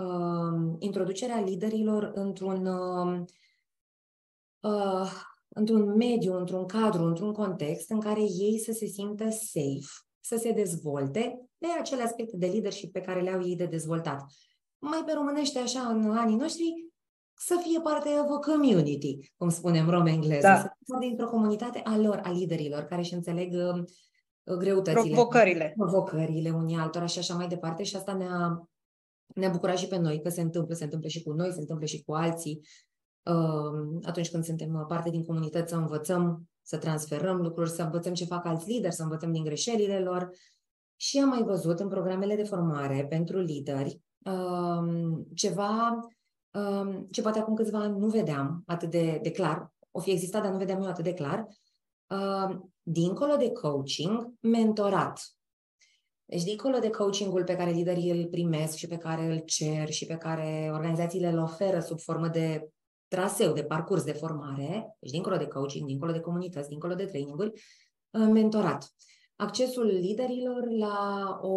uh, 0.00 0.74
introducerea 0.78 1.40
liderilor 1.40 2.10
într-un 2.14 2.66
uh, 2.66 3.22
uh, 4.60 5.12
într-un 5.48 5.96
mediu, 5.96 6.38
într-un 6.38 6.66
cadru, 6.66 7.02
într-un 7.02 7.32
context 7.32 7.90
în 7.90 8.00
care 8.00 8.20
ei 8.20 8.58
să 8.58 8.72
se 8.72 8.86
simtă 8.86 9.24
safe, 9.30 9.92
să 10.20 10.36
se 10.36 10.52
dezvolte 10.52 11.49
de 11.60 11.66
acele 11.80 12.02
aspecte 12.02 12.36
de 12.36 12.46
leadership 12.46 12.92
pe 12.92 13.00
care 13.00 13.20
le-au 13.20 13.46
ei 13.46 13.56
de 13.56 13.64
dezvoltat. 13.64 14.24
Mai 14.78 15.02
pe 15.06 15.12
românește, 15.12 15.58
așa, 15.58 15.80
în 15.80 16.16
anii 16.16 16.36
noștri, 16.36 16.90
să 17.34 17.60
fie 17.62 17.80
parte 17.80 18.08
of 18.08 18.30
a 18.30 18.38
community, 18.38 19.32
cum 19.36 19.48
spunem 19.48 19.90
rom 19.90 20.06
engleză, 20.06 20.46
da. 20.46 20.56
să 20.56 20.70
fie 20.84 21.08
dintr-o 21.08 21.28
comunitate 21.28 21.80
a 21.84 21.96
lor, 21.96 22.20
a 22.24 22.30
liderilor, 22.30 22.82
care 22.82 23.02
și 23.02 23.14
înțeleg 23.14 23.52
uh, 23.52 23.84
greutățile. 24.58 25.12
Provocările. 25.12 25.72
Provocările 25.76 26.50
unii 26.50 26.76
altora 26.76 27.06
și 27.06 27.18
așa 27.18 27.34
mai 27.34 27.48
departe. 27.48 27.82
Și 27.82 27.96
asta 27.96 28.12
ne-a, 28.12 28.68
ne-a 29.34 29.50
bucurat 29.50 29.78
și 29.78 29.86
pe 29.86 29.96
noi 29.96 30.22
că 30.22 30.28
se 30.28 30.40
întâmplă, 30.40 30.74
se 30.74 30.84
întâmplă 30.84 31.08
și 31.08 31.22
cu 31.22 31.32
noi, 31.32 31.52
se 31.52 31.60
întâmplă 31.60 31.86
și 31.86 32.02
cu 32.02 32.12
alții. 32.12 32.60
Uh, 33.22 34.00
atunci 34.02 34.30
când 34.30 34.44
suntem 34.44 34.84
parte 34.88 35.10
din 35.10 35.24
comunități, 35.24 35.70
să 35.70 35.76
învățăm, 35.76 36.48
să 36.62 36.78
transferăm 36.78 37.36
lucruri, 37.36 37.70
să 37.70 37.82
învățăm 37.82 38.14
ce 38.14 38.24
fac 38.24 38.46
alți 38.46 38.70
lideri, 38.70 38.94
să 38.94 39.02
învățăm 39.02 39.32
din 39.32 39.44
greșelile 39.44 40.00
lor. 40.00 40.30
Și 41.00 41.18
am 41.18 41.28
mai 41.28 41.42
văzut 41.42 41.80
în 41.80 41.88
programele 41.88 42.36
de 42.36 42.44
formare 42.44 43.06
pentru 43.08 43.38
lideri 43.38 44.00
uh, 44.18 45.18
ceva 45.34 45.98
ce 47.10 47.22
poate 47.22 47.38
acum 47.38 47.54
câțiva 47.54 47.78
ani 47.78 47.98
nu 47.98 48.06
vedeam 48.06 48.62
atât 48.66 48.90
de, 48.90 49.18
de 49.22 49.30
clar, 49.30 49.72
o 49.90 50.00
fi 50.00 50.10
existat, 50.10 50.42
dar 50.42 50.52
nu 50.52 50.58
vedeam 50.58 50.82
eu 50.82 50.88
atât 50.88 51.04
de 51.04 51.14
clar, 51.14 51.46
dincolo 52.82 53.36
de 53.36 53.50
coaching, 53.50 54.34
mentorat. 54.40 55.34
Deci, 56.24 56.42
dincolo 56.42 56.78
de 56.78 56.90
coachingul 56.90 57.44
pe 57.44 57.56
care 57.56 57.70
liderii 57.70 58.10
îl 58.10 58.26
primesc 58.26 58.76
și 58.76 58.86
pe 58.86 58.96
care 58.96 59.24
îl 59.24 59.38
cer 59.38 59.90
și 59.90 60.06
pe 60.06 60.16
care 60.16 60.70
organizațiile 60.72 61.28
îl 61.28 61.38
oferă 61.38 61.80
sub 61.80 62.00
formă 62.00 62.28
de 62.28 62.70
traseu, 63.08 63.52
de 63.52 63.64
parcurs 63.64 64.04
de 64.04 64.12
formare, 64.12 64.96
deci 64.98 65.10
dincolo 65.10 65.36
de 65.36 65.46
coaching, 65.46 65.86
dincolo 65.86 66.12
de 66.12 66.20
comunități, 66.20 66.68
dincolo 66.68 66.94
de 66.94 67.04
traininguri, 67.04 67.52
mentorat. 68.10 68.94
Accesul 69.40 69.86
liderilor 69.86 70.70
la 70.70 71.38
o 71.42 71.56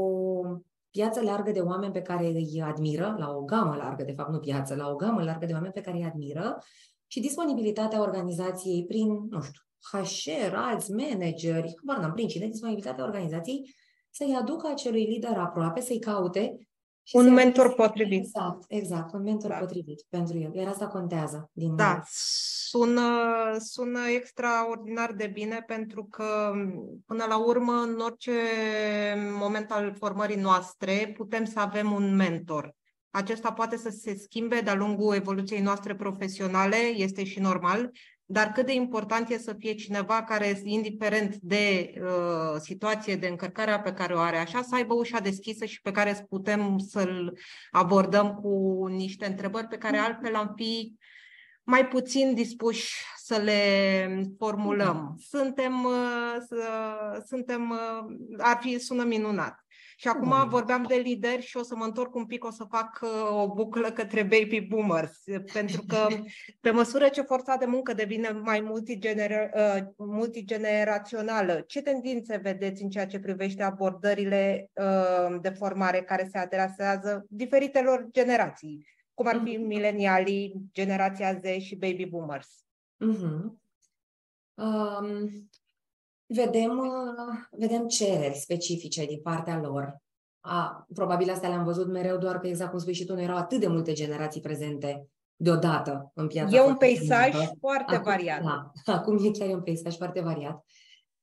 piață 0.91 1.21
largă 1.21 1.51
de 1.51 1.59
oameni 1.59 1.93
pe 1.93 2.01
care 2.01 2.25
îi 2.25 2.61
admiră, 2.61 3.15
la 3.19 3.29
o 3.29 3.41
gamă 3.41 3.75
largă, 3.75 4.03
de 4.03 4.11
fapt 4.11 4.31
nu 4.31 4.39
piață, 4.39 4.75
la 4.75 4.89
o 4.89 4.95
gamă 4.95 5.23
largă 5.23 5.45
de 5.45 5.53
oameni 5.53 5.73
pe 5.73 5.81
care 5.81 5.97
îi 5.97 6.03
admiră 6.03 6.57
și 7.07 7.19
disponibilitatea 7.19 8.01
organizației 8.01 8.85
prin, 8.85 9.07
nu 9.29 9.41
știu, 9.41 9.61
HR, 9.91 10.53
alți 10.55 10.91
manageri, 10.91 11.73
habar 11.85 12.03
n-am, 12.03 12.13
prin 12.13 12.27
cine, 12.27 12.47
disponibilitatea 12.47 13.03
organizației 13.03 13.75
să-i 14.09 14.37
aducă 14.39 14.67
acelui 14.67 15.05
lider 15.05 15.37
aproape, 15.37 15.81
să-i 15.81 15.99
caute 15.99 16.67
și 17.03 17.15
un 17.15 17.33
mentor 17.33 17.73
potrivit. 17.73 18.19
Exact, 18.19 18.63
exact, 18.67 19.13
un 19.13 19.21
mentor 19.21 19.49
da. 19.49 19.57
potrivit 19.57 20.05
pentru 20.09 20.37
el. 20.37 20.55
Iar 20.55 20.67
asta 20.67 20.87
contează. 20.87 21.49
Din 21.53 21.75
da, 21.75 22.01
sună, 22.09 23.01
sună 23.59 23.99
extraordinar 24.07 25.11
de 25.11 25.27
bine 25.27 25.63
pentru 25.67 26.05
că, 26.05 26.51
până 27.05 27.25
la 27.27 27.37
urmă, 27.37 27.73
în 27.73 27.99
orice 27.99 28.31
moment 29.39 29.71
al 29.71 29.95
formării 29.97 30.41
noastre, 30.41 31.13
putem 31.17 31.45
să 31.45 31.59
avem 31.59 31.91
un 31.91 32.15
mentor. 32.15 32.75
Acesta 33.09 33.53
poate 33.53 33.77
să 33.77 33.89
se 33.89 34.15
schimbe 34.15 34.61
de-a 34.61 34.73
lungul 34.73 35.15
evoluției 35.15 35.61
noastre 35.61 35.95
profesionale, 35.95 36.75
este 36.75 37.23
și 37.23 37.39
normal, 37.39 37.91
dar 38.25 38.51
cât 38.51 38.65
de 38.65 38.73
important 38.73 39.29
e 39.29 39.37
să 39.37 39.53
fie 39.53 39.73
cineva 39.73 40.23
care, 40.23 40.61
indiferent 40.63 41.35
de 41.35 41.93
uh, 42.01 42.59
situație 42.59 43.15
de 43.15 43.27
încărcare 43.27 43.79
pe 43.79 43.93
care 43.93 44.13
o 44.13 44.19
are, 44.19 44.37
așa, 44.37 44.61
să 44.61 44.75
aibă 44.75 44.93
ușa 44.93 45.19
deschisă 45.19 45.65
și 45.65 45.81
pe 45.81 45.91
care 45.91 46.25
putem 46.29 46.77
să-l 46.77 47.37
abordăm 47.71 48.33
cu 48.33 48.85
niște 48.87 49.25
întrebări 49.25 49.67
pe 49.67 49.77
care 49.77 49.97
altfel 49.97 50.35
am 50.35 50.53
fi 50.55 50.97
mai 51.63 51.87
puțin 51.87 52.33
dispuși 52.33 52.93
să 53.17 53.37
le 53.37 54.31
formulăm. 54.37 55.15
Suntem, 55.19 55.83
uh, 55.83 56.37
suntem 57.25 57.69
uh, 57.69 58.15
ar 58.37 58.57
fi, 58.61 58.79
sună 58.79 59.03
minunat. 59.03 59.62
Și 59.95 60.07
acum 60.07 60.27
mm. 60.27 60.49
vorbeam 60.49 60.85
de 60.87 60.95
lideri 60.95 61.41
și 61.41 61.57
o 61.57 61.63
să 61.63 61.75
mă 61.75 61.83
întorc 61.83 62.15
un 62.15 62.25
pic, 62.25 62.45
o 62.45 62.51
să 62.51 62.63
fac 62.63 62.99
uh, 63.01 63.41
o 63.41 63.53
buclă 63.53 63.91
către 63.91 64.21
baby 64.21 64.59
boomers, 64.61 65.23
pentru 65.53 65.83
că 65.87 66.07
pe 66.61 66.71
măsură 66.71 67.07
ce 67.07 67.21
forța 67.21 67.55
de 67.55 67.65
muncă 67.65 67.93
devine 67.93 68.29
mai 68.29 68.61
multigener- 68.61 69.51
uh, 69.55 69.83
multigenerațională, 69.97 71.63
ce 71.67 71.81
tendințe 71.81 72.37
vedeți 72.37 72.83
în 72.83 72.89
ceea 72.89 73.07
ce 73.07 73.19
privește 73.19 73.63
abordările 73.63 74.69
uh, 74.73 75.37
de 75.41 75.49
formare 75.49 76.01
care 76.01 76.27
se 76.31 76.37
adresează 76.37 77.25
diferitelor 77.29 78.07
generații, 78.11 78.87
cum 79.13 79.27
ar 79.27 79.41
fi 79.43 79.57
mm-hmm. 79.57 79.67
milenialii, 79.67 80.53
generația 80.73 81.33
Z 81.33 81.61
și 81.61 81.75
baby 81.75 82.05
boomers? 82.05 82.65
Mm-hmm. 83.05 83.61
Um, 84.55 85.49
vedem, 86.25 86.77
uh, 86.77 87.57
vedem 87.59 87.87
cereri 87.87 88.35
specifice 88.35 89.05
din 89.05 89.21
partea 89.21 89.59
lor. 89.59 90.01
A, 90.39 90.85
probabil 90.93 91.29
astea 91.29 91.49
le-am 91.49 91.63
văzut 91.63 91.87
mereu, 91.87 92.17
doar 92.17 92.39
că, 92.39 92.47
exact 92.47 92.69
cum 92.69 92.79
spui 92.79 92.93
și 92.93 93.05
tu, 93.05 93.13
nu 93.13 93.21
erau 93.21 93.37
atât 93.37 93.59
de 93.59 93.67
multe 93.67 93.93
generații 93.93 94.41
prezente 94.41 95.07
deodată 95.35 96.11
în 96.13 96.27
piața. 96.27 96.55
E 96.55 96.61
un 96.61 96.75
peisaj 96.75 97.31
foarte, 97.31 97.55
foarte 97.59 97.95
acum, 97.95 98.11
variat. 98.11 98.43
Da, 98.43 98.71
acum 98.93 99.25
e 99.25 99.31
chiar 99.31 99.49
un 99.49 99.61
peisaj 99.61 99.95
foarte 99.95 100.21
variat. 100.21 100.65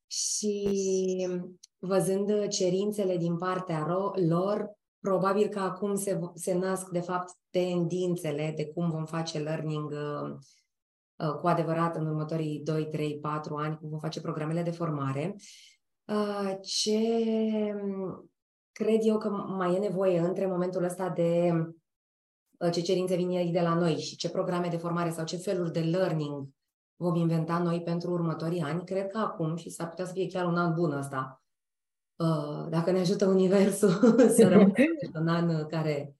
Și 0.07 1.29
văzând 1.79 2.49
cerințele 2.49 3.17
din 3.17 3.37
partea 3.37 3.87
lor, 4.29 4.71
probabil 5.01 5.49
că 5.49 5.59
acum 5.59 5.95
se, 5.95 6.19
se 6.35 6.55
nasc, 6.55 6.89
de 6.89 7.01
fapt, 7.01 7.33
tendințele 7.51 8.53
de 8.57 8.67
cum 8.67 8.91
vom 8.91 9.05
face 9.05 9.39
learning 9.39 9.91
uh, 9.91 10.31
Uh, 10.31 10.39
cu 11.41 11.47
adevărat 11.47 11.97
în 11.97 12.07
următorii 12.07 12.61
2, 12.65 12.87
3, 12.87 13.19
4 13.19 13.55
ani, 13.55 13.79
cum 13.79 13.89
vom 13.89 13.99
face 13.99 14.21
programele 14.21 14.63
de 14.63 14.71
formare. 14.71 15.37
Uh, 16.05 16.59
ce 16.61 16.99
cred 18.73 19.01
eu 19.03 19.19
că 19.19 19.29
mai 19.29 19.75
e 19.75 19.79
nevoie 19.79 20.19
între 20.19 20.47
momentul 20.47 20.85
ăsta 20.85 21.09
de 21.09 21.53
uh, 22.59 22.73
ce 22.73 22.81
cerințe 22.81 23.17
vin 23.17 23.31
ei 23.31 23.51
de 23.51 23.61
la 23.61 23.75
noi 23.75 23.97
și 23.97 24.17
ce 24.17 24.31
programe 24.31 24.69
de 24.69 24.77
formare 24.77 25.11
sau 25.11 25.25
ce 25.25 25.37
feluri 25.37 25.73
de 25.73 25.81
learning 25.81 26.49
vom 26.97 27.15
inventa 27.15 27.59
noi 27.59 27.83
pentru 27.83 28.11
următorii 28.11 28.61
ani, 28.61 28.85
cred 28.85 29.11
că 29.11 29.19
acum, 29.19 29.57
și 29.57 29.71
s-ar 29.71 29.89
putea 29.89 30.05
să 30.05 30.13
fie 30.13 30.27
chiar 30.27 30.45
un 30.45 30.57
an 30.57 30.75
bun 30.75 30.93
ăsta, 30.93 31.43
dacă 32.69 32.91
ne 32.91 32.99
ajută 32.99 33.27
Universul 33.27 33.91
să 34.37 34.49
rămână 34.49 34.73
un 35.21 35.29
an 35.29 35.67
care 35.67 36.20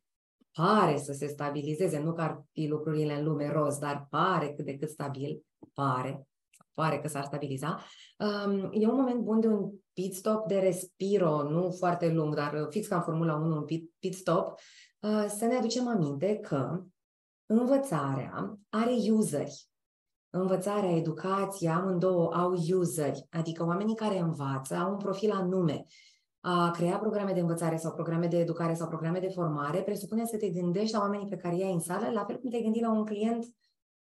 pare 0.53 0.99
să 0.99 1.13
se 1.13 1.27
stabilizeze, 1.27 1.99
nu 1.99 2.13
că 2.13 2.21
ar 2.21 2.45
fi 2.53 2.67
lucrurile 2.67 3.19
în 3.19 3.25
lume 3.25 3.53
roz, 3.53 3.79
dar 3.79 4.07
pare 4.11 4.53
cât 4.53 4.65
de 4.65 4.77
cât 4.77 4.89
stabil, 4.89 5.45
pare, 5.73 6.29
pare 6.75 6.99
că 6.99 7.09
s-ar 7.09 7.25
stabiliza. 7.25 7.85
Um, 8.19 8.71
e 8.73 8.87
un 8.87 8.97
moment 8.97 9.21
bun 9.21 9.41
de 9.41 9.47
un 9.47 9.71
pit 9.93 10.15
stop 10.15 10.47
de 10.47 10.59
respiro, 10.59 11.43
nu 11.43 11.71
foarte 11.71 12.13
lung, 12.13 12.35
dar 12.35 12.67
fix 12.71 12.87
ca 12.87 12.97
în 12.97 13.03
Formula 13.03 13.35
1, 13.35 13.57
un 13.57 13.65
pit, 13.65 13.91
pit 13.99 14.15
stop, 14.15 14.59
uh, 15.01 15.27
să 15.29 15.45
ne 15.45 15.57
aducem 15.57 15.89
aminte 15.89 16.37
că 16.37 16.83
învățarea 17.47 18.59
are 18.69 18.95
useri. 19.11 19.69
Învățarea, 20.33 20.91
educația, 20.91 21.75
amândouă 21.75 22.33
au 22.35 22.55
useri, 22.79 23.27
adică 23.31 23.65
oamenii 23.65 23.95
care 23.95 24.19
învață 24.19 24.75
au 24.75 24.91
un 24.91 24.97
profil 24.97 25.31
anume 25.31 25.85
a 26.41 26.71
crea 26.71 26.99
programe 26.99 27.33
de 27.33 27.41
învățare 27.41 27.77
sau 27.77 27.93
programe 27.93 28.27
de 28.27 28.39
educare 28.39 28.75
sau 28.75 28.89
programe 28.89 29.19
de 29.19 29.29
formare 29.29 29.83
presupune 29.83 30.25
să 30.27 30.37
te 30.37 30.49
gândești 30.49 30.95
la 30.95 31.01
oamenii 31.01 31.29
pe 31.29 31.37
care 31.37 31.57
i 31.57 31.63
ai 31.63 31.73
în 31.73 31.81
sală, 31.81 32.11
la 32.13 32.25
fel 32.25 32.39
cum 32.39 32.51
te 32.51 32.61
gândi 32.61 32.81
la 32.81 32.93
un 32.93 33.05
client 33.05 33.45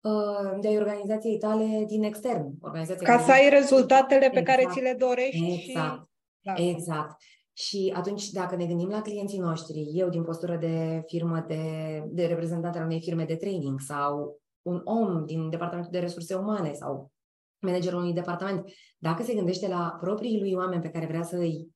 uh, 0.00 0.58
de 0.60 0.68
organizației 0.68 1.38
tale 1.38 1.84
din 1.86 2.02
extern. 2.02 2.52
Organizația 2.60 3.16
Ca 3.16 3.22
să 3.22 3.30
ai 3.30 3.48
rezultatele 3.48 4.28
pe 4.28 4.38
exact. 4.38 4.46
care 4.46 4.72
ți 4.72 4.80
le 4.80 4.96
dorești. 4.98 5.52
Exact. 5.52 5.96
Și... 5.96 6.08
Da. 6.40 6.54
Exact. 6.56 7.16
Și 7.52 7.92
atunci, 7.96 8.30
dacă 8.30 8.56
ne 8.56 8.66
gândim 8.66 8.88
la 8.88 9.02
clienții 9.02 9.38
noștri, 9.38 9.90
eu 9.92 10.08
din 10.08 10.22
postură 10.22 10.56
de 10.56 11.02
firmă 11.06 11.44
de, 11.48 11.62
de 12.08 12.26
reprezentant 12.26 12.76
al 12.76 12.84
unei 12.84 13.00
firme 13.00 13.24
de 13.24 13.36
training 13.36 13.80
sau 13.80 14.40
un 14.62 14.80
om 14.84 15.24
din 15.24 15.50
departamentul 15.50 15.92
de 15.92 15.98
resurse 15.98 16.34
umane 16.34 16.72
sau 16.72 17.12
managerul 17.58 17.98
unui 17.98 18.12
departament, 18.12 18.64
dacă 18.98 19.22
se 19.22 19.34
gândește 19.34 19.68
la 19.68 19.96
proprii 20.00 20.38
lui 20.38 20.54
oameni 20.54 20.82
pe 20.82 20.90
care 20.90 21.06
vrea 21.06 21.22
să 21.22 21.36
îi 21.36 21.56
uh, 21.56 21.73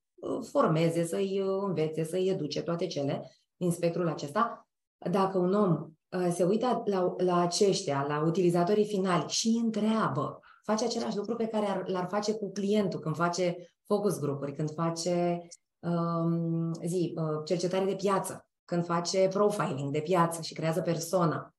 formeze, 0.51 1.05
să 1.05 1.15
îi 1.15 1.41
uh, 1.41 1.63
învețe, 1.67 2.03
să 2.03 2.15
îi 2.15 2.29
educe, 2.29 2.61
toate 2.61 2.87
cele, 2.87 3.31
din 3.57 3.71
spectrul 3.71 4.07
acesta, 4.07 4.69
dacă 5.11 5.37
un 5.37 5.53
om 5.53 5.91
uh, 6.09 6.31
se 6.33 6.43
uită 6.43 6.83
la, 6.85 7.13
la 7.17 7.39
aceștia, 7.39 8.05
la 8.07 8.23
utilizatorii 8.25 8.85
finali 8.85 9.27
și 9.27 9.59
întreabă, 9.63 10.39
face 10.63 10.85
același 10.85 11.17
lucru 11.17 11.35
pe 11.35 11.47
care 11.47 11.83
l-ar 11.85 12.07
face 12.09 12.33
cu 12.33 12.51
clientul 12.51 12.99
când 12.99 13.15
face 13.15 13.55
focus 13.85 14.19
grupuri, 14.19 14.55
când 14.55 14.73
face 14.73 15.47
um, 15.79 16.73
zi, 16.85 17.13
cercetare 17.45 17.85
de 17.85 17.95
piață, 17.95 18.49
când 18.65 18.85
face 18.85 19.27
profiling 19.27 19.91
de 19.91 20.01
piață 20.01 20.41
și 20.41 20.53
creează 20.53 20.81
persona, 20.81 21.53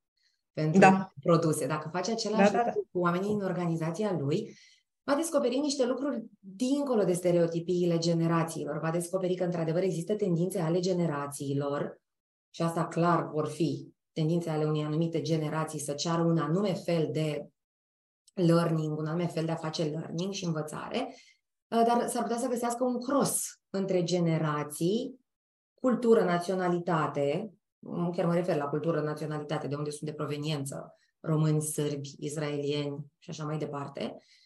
pentru 0.53 0.81
da. 0.81 1.12
produse. 1.23 1.66
Dacă 1.66 1.88
face 1.92 2.11
același 2.11 2.51
da, 2.51 2.57
da, 2.57 2.64
da. 2.64 2.73
lucru 2.75 2.88
cu 2.92 2.99
oamenii 2.99 3.33
în 3.33 3.42
organizația 3.44 4.16
lui, 4.18 4.59
va 5.02 5.14
descoperi 5.14 5.58
niște 5.58 5.86
lucruri 5.86 6.24
dincolo 6.38 7.04
de 7.04 7.12
stereotipiile 7.12 7.98
generațiilor. 7.98 8.78
Va 8.78 8.90
descoperi 8.90 9.34
că, 9.34 9.44
într-adevăr, 9.44 9.82
există 9.82 10.14
tendințe 10.14 10.60
ale 10.60 10.80
generațiilor 10.80 12.00
și 12.50 12.62
asta 12.62 12.86
clar 12.86 13.28
vor 13.28 13.48
fi 13.48 13.92
tendințe 14.12 14.50
ale 14.50 14.64
unei 14.64 14.82
anumite 14.82 15.20
generații 15.20 15.78
să 15.78 15.92
ceară 15.92 16.22
un 16.22 16.38
anume 16.38 16.74
fel 16.74 17.08
de 17.12 17.48
learning, 18.34 18.98
un 18.98 19.06
anume 19.06 19.26
fel 19.26 19.44
de 19.44 19.50
a 19.50 19.56
face 19.56 19.84
learning 19.84 20.32
și 20.32 20.44
învățare, 20.44 21.14
dar 21.68 22.08
s-ar 22.08 22.22
putea 22.22 22.38
să 22.38 22.48
găsească 22.48 22.84
un 22.84 23.00
cross 23.00 23.60
între 23.70 24.02
generații, 24.02 25.20
cultură, 25.74 26.24
naționalitate, 26.24 27.52
chiar 28.12 28.26
mă 28.26 28.34
refer 28.34 28.56
la 28.56 28.64
cultură, 28.64 29.00
naționalitate, 29.00 29.66
de 29.66 29.74
unde 29.74 29.90
sunt 29.90 30.10
de 30.10 30.16
proveniență, 30.16 30.94
români, 31.20 31.62
sârbi, 31.62 32.14
israelieni 32.18 33.06
și 33.18 33.30
așa 33.30 33.44
mai 33.44 33.58
departe, 33.58 34.14
uh, 34.14 34.39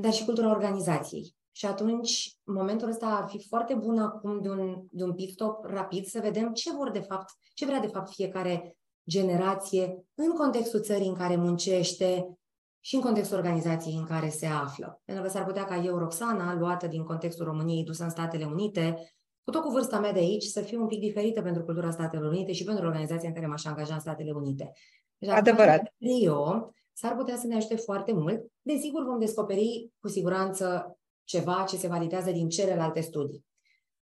dar 0.00 0.12
și 0.12 0.24
cultura 0.24 0.50
organizației. 0.50 1.34
Și 1.54 1.66
atunci, 1.66 2.38
momentul 2.44 2.88
ăsta 2.88 3.06
ar 3.06 3.28
fi 3.28 3.46
foarte 3.48 3.74
bun 3.74 3.98
acum 3.98 4.40
de 4.40 4.48
un, 4.48 4.82
de 4.90 5.04
un 5.04 5.14
pit 5.14 5.30
stop 5.30 5.64
rapid 5.64 6.04
să 6.04 6.20
vedem 6.22 6.52
ce 6.52 6.72
vor 6.72 6.90
de 6.90 7.00
fapt, 7.00 7.34
ce 7.54 7.66
vrea 7.66 7.80
de 7.80 7.86
fapt 7.86 8.12
fiecare 8.12 8.76
generație 9.08 10.04
în 10.14 10.30
contextul 10.30 10.80
țării 10.80 11.08
în 11.08 11.14
care 11.14 11.36
muncește 11.36 12.38
și 12.80 12.94
în 12.94 13.00
contextul 13.00 13.36
organizației 13.36 13.94
în 13.94 14.04
care 14.04 14.28
se 14.28 14.46
află. 14.46 15.02
Pentru 15.04 15.24
că 15.24 15.30
s-ar 15.30 15.44
putea 15.44 15.64
ca 15.64 15.76
eu, 15.76 15.98
Roxana, 15.98 16.54
luată 16.54 16.86
din 16.86 17.02
contextul 17.02 17.44
României, 17.44 17.84
dusă 17.84 18.02
în 18.02 18.10
Statele 18.10 18.44
Unite, 18.44 19.12
cu 19.44 19.50
tot 19.50 19.62
cu 19.62 19.70
vârsta 19.70 20.00
mea 20.00 20.12
de 20.12 20.18
aici, 20.18 20.44
să 20.44 20.60
fiu 20.60 20.80
un 20.80 20.86
pic 20.86 21.00
diferită 21.00 21.42
pentru 21.42 21.62
cultura 21.62 21.90
Statelor 21.90 22.30
Unite 22.30 22.52
și 22.52 22.64
pentru 22.64 22.86
organizația 22.86 23.28
în 23.28 23.34
care 23.34 23.46
m-aș 23.46 23.64
angaja 23.64 23.94
în 23.94 24.00
Statele 24.00 24.30
Unite. 24.30 24.72
Deci, 25.18 25.30
Adevărat. 25.30 25.94
Trio 25.98 26.72
s-ar 26.92 27.16
putea 27.16 27.36
să 27.36 27.46
ne 27.46 27.56
ajute 27.56 27.76
foarte 27.76 28.12
mult. 28.12 28.44
Desigur, 28.62 29.04
vom 29.04 29.18
descoperi 29.18 29.90
cu 30.00 30.08
siguranță 30.08 30.96
ceva 31.24 31.64
ce 31.68 31.76
se 31.76 31.88
validează 31.88 32.30
din 32.30 32.48
celelalte 32.48 33.00
studii 33.00 33.44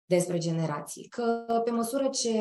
despre 0.05 0.39
generații. 0.39 1.09
Că 1.09 1.61
pe 1.65 1.71
măsură 1.71 2.09
ce 2.09 2.39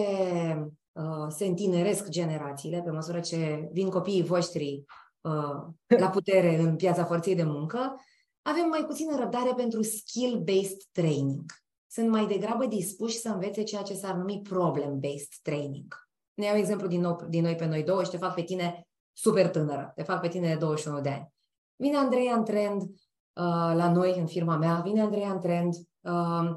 uh, 0.91 1.28
se 1.30 1.46
întineresc 1.46 2.10
generațiile, 2.10 2.82
pe 2.82 2.91
măsură 2.91 3.20
ce 3.20 3.70
vin 3.72 3.89
copiii 3.89 4.24
voștri 4.24 4.86
uh, 5.22 5.98
la 6.00 6.10
putere 6.10 6.60
în 6.60 6.76
piața 6.76 7.06
forței 7.06 7.36
de 7.36 7.44
muncă, 7.44 7.96
avem 8.41 8.67
mai 8.70 8.86
puțină 8.86 9.17
răbdare 9.17 9.54
pentru 9.56 9.82
skill-based 9.84 10.89
training 10.91 11.44
sunt 11.91 12.10
mai 12.10 12.26
degrabă 12.26 12.65
dispuși 12.65 13.17
să 13.17 13.30
învețe 13.30 13.63
ceea 13.63 13.82
ce 13.82 13.94
s-ar 13.94 14.15
numi 14.15 14.41
problem-based 14.41 15.34
training. 15.41 16.10
Ne 16.34 16.46
iau 16.46 16.56
exemplu 16.56 16.88
din, 16.88 17.02
nou, 17.02 17.26
din 17.30 17.44
noi 17.44 17.56
pe 17.56 17.65
noi 17.65 17.84
două 17.84 18.04
și 18.04 18.10
te 18.10 18.17
fac 18.17 18.34
pe 18.34 18.41
tine 18.44 18.88
super 19.13 19.50
tânără, 19.50 19.91
te 19.95 20.04
fac 20.04 20.21
pe 20.21 20.28
tine 20.28 20.47
de 20.47 20.56
21 20.56 21.02
de 21.02 21.10
ani. 21.10 21.34
Vine 21.76 21.97
Andrei 21.97 22.32
în 22.36 22.43
trend 22.43 22.82
uh, 22.82 23.74
la 23.76 23.91
noi, 23.91 24.19
în 24.19 24.26
firma 24.26 24.58
mea, 24.58 24.82
vine 24.84 25.02
Andrei 25.02 25.28
în 25.32 25.39
trend 25.39 25.74
uh, 26.00 26.50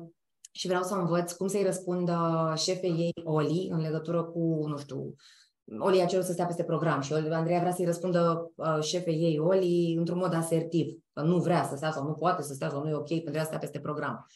și 0.52 0.66
vreau 0.66 0.82
să 0.82 0.94
învăț 0.94 1.32
cum 1.32 1.46
să-i 1.46 1.64
răspundă 1.64 2.52
șefei 2.56 2.90
ei, 2.90 3.22
Oli, 3.24 3.68
în 3.70 3.80
legătură 3.80 4.24
cu, 4.24 4.66
nu 4.66 4.76
știu, 4.76 5.14
Oli 5.78 6.02
a 6.02 6.06
cerut 6.06 6.24
să 6.24 6.32
stea 6.32 6.46
peste 6.46 6.64
program 6.64 7.00
și 7.00 7.12
Andreea 7.12 7.60
vrea 7.60 7.72
să-i 7.72 7.84
răspundă 7.84 8.52
uh, 8.54 8.78
șefei 8.80 9.22
ei, 9.22 9.38
Oli, 9.38 9.94
într-un 9.98 10.18
mod 10.18 10.34
asertiv, 10.34 10.98
că 11.12 11.22
nu 11.22 11.38
vrea 11.38 11.64
să 11.64 11.76
stea 11.76 11.90
sau 11.90 12.06
nu 12.06 12.12
poate 12.12 12.42
să 12.42 12.54
stea 12.54 12.70
sau 12.70 12.82
nu 12.82 12.88
e 12.88 12.94
ok 12.94 13.08
pentru 13.22 13.40
a 13.40 13.44
stea 13.44 13.58
peste 13.58 13.80
program 13.80 14.26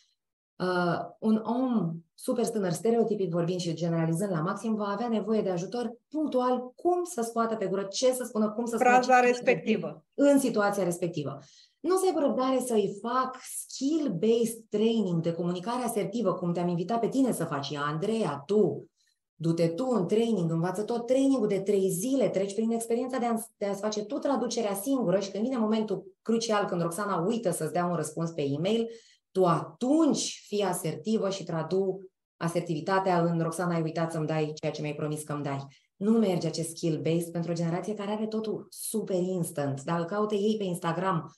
uh, 0.59 0.99
un 1.19 1.43
om 1.45 1.93
super 2.15 2.49
tânăr, 2.49 2.73
stereotipic 2.73 3.31
vorbind 3.31 3.61
și 3.61 3.75
generalizând 3.75 4.31
la 4.31 4.41
maxim, 4.41 4.75
va 4.75 4.87
avea 4.87 5.09
nevoie 5.09 5.43
de 5.43 5.51
ajutor 5.51 5.97
punctual 6.09 6.73
cum 6.77 7.05
să 7.05 7.23
scoată 7.23 7.55
pe 7.55 7.67
gură, 7.67 7.83
ce 7.83 8.13
să 8.13 8.25
spună, 8.25 8.51
cum 8.51 8.65
să 8.65 8.77
spună. 8.77 8.91
Fraza 8.91 9.21
respectivă. 9.21 10.05
În 10.15 10.39
situația 10.39 10.85
respectivă. 10.85 11.39
Nu 11.81 11.97
să 11.97 12.03
aibă 12.07 12.21
răbdare 12.21 12.59
să-i 12.67 12.99
fac 13.03 13.37
skill-based 13.41 14.69
training 14.69 15.23
de 15.23 15.33
comunicare 15.33 15.83
asertivă, 15.83 16.33
cum 16.33 16.53
te-am 16.53 16.69
invitat 16.69 17.01
pe 17.01 17.09
tine 17.09 17.33
să 17.33 17.45
faci. 17.45 17.75
Andreea, 17.75 18.43
tu, 18.47 18.91
du-te 19.35 19.69
tu 19.69 19.87
în 19.91 20.07
training, 20.07 20.51
învață 20.51 20.83
tot 20.83 21.07
trainingul 21.07 21.49
de 21.49 21.61
trei 21.61 21.91
zile, 21.91 22.29
treci 22.29 22.55
prin 22.55 22.71
experiența 22.71 23.19
de, 23.19 23.27
a, 23.27 23.35
de 23.57 23.67
a-ți 23.67 23.81
face 23.81 24.05
tu 24.05 24.19
traducerea 24.19 24.75
singură 24.75 25.19
și 25.21 25.31
când 25.31 25.45
vine 25.45 25.57
momentul 25.57 26.05
crucial, 26.23 26.65
când 26.65 26.83
Roxana 26.83 27.25
uită 27.27 27.51
să-ți 27.51 27.73
dea 27.73 27.87
un 27.87 27.95
răspuns 27.95 28.31
pe 28.31 28.43
e-mail, 28.43 28.89
tu 29.31 29.47
atunci 29.47 30.45
fii 30.47 30.63
asertivă 30.63 31.31
și 31.31 31.45
tradu 31.45 32.01
asertivitatea 32.37 33.21
în 33.23 33.41
Roxana, 33.41 33.75
ai 33.75 33.83
uitat 33.83 34.13
să-mi 34.13 34.27
dai 34.27 34.53
ceea 34.55 34.73
ce 34.73 34.81
mi-ai 34.81 34.95
promis 34.95 35.23
că 35.23 35.33
îmi 35.33 35.43
dai. 35.43 35.67
Nu 35.97 36.11
merge 36.11 36.47
acest 36.47 36.69
skill-based 36.69 37.31
pentru 37.33 37.51
o 37.51 37.55
generație 37.55 37.95
care 37.95 38.11
are 38.11 38.27
totul 38.27 38.67
super 38.71 39.17
instant. 39.17 39.83
Dacă 39.83 40.05
caută 40.05 40.35
ei 40.35 40.57
pe 40.57 40.65
Instagram 40.65 41.33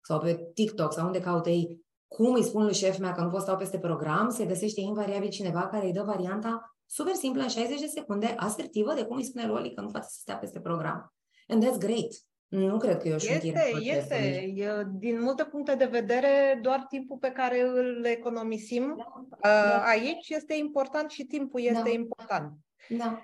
sau 0.00 0.18
pe 0.18 0.50
TikTok 0.54 0.92
sau 0.92 1.06
unde 1.06 1.20
caută 1.20 1.50
ei, 1.50 1.84
cum 2.06 2.34
îi 2.34 2.44
spun 2.44 2.64
lui 2.64 2.74
șef 2.74 2.98
mea 2.98 3.12
că 3.12 3.22
nu 3.22 3.28
pot 3.28 3.40
stau 3.40 3.56
peste 3.56 3.78
program, 3.78 4.28
se 4.30 4.46
găsește 4.46 4.80
invariabil 4.80 5.28
cineva 5.28 5.66
care 5.66 5.86
îi 5.86 5.92
dă 5.92 6.02
varianta 6.02 6.76
super 6.86 7.14
simplă 7.14 7.42
în 7.42 7.48
60 7.48 7.80
de 7.80 7.86
secunde, 7.86 8.26
asertivă, 8.26 8.94
de 8.94 9.04
cum 9.04 9.16
îi 9.16 9.24
spune 9.24 9.46
lui 9.46 9.74
că 9.74 9.80
nu 9.80 9.90
poate 9.90 10.06
să 10.10 10.16
stea 10.20 10.36
peste 10.36 10.60
program. 10.60 11.14
And 11.48 11.64
that's 11.64 11.78
great. 11.78 12.12
Nu 12.54 12.78
cred 12.78 13.02
că 13.02 13.08
e 13.08 13.14
o 13.14 13.18
știre. 13.18 13.38
Este, 13.38 13.78
este. 13.80 14.52
Din 14.92 15.22
multe 15.22 15.44
puncte 15.44 15.74
de 15.74 15.84
vedere, 15.84 16.58
doar 16.62 16.84
timpul 16.88 17.16
pe 17.16 17.30
care 17.30 17.60
îl 17.60 18.04
economisim 18.04 18.94
da, 18.96 19.48
da. 19.50 19.82
aici 19.82 20.28
este 20.28 20.54
important 20.54 21.10
și 21.10 21.24
timpul 21.24 21.60
este 21.60 21.82
da. 21.82 21.90
important. 21.90 22.52
Da. 22.88 23.22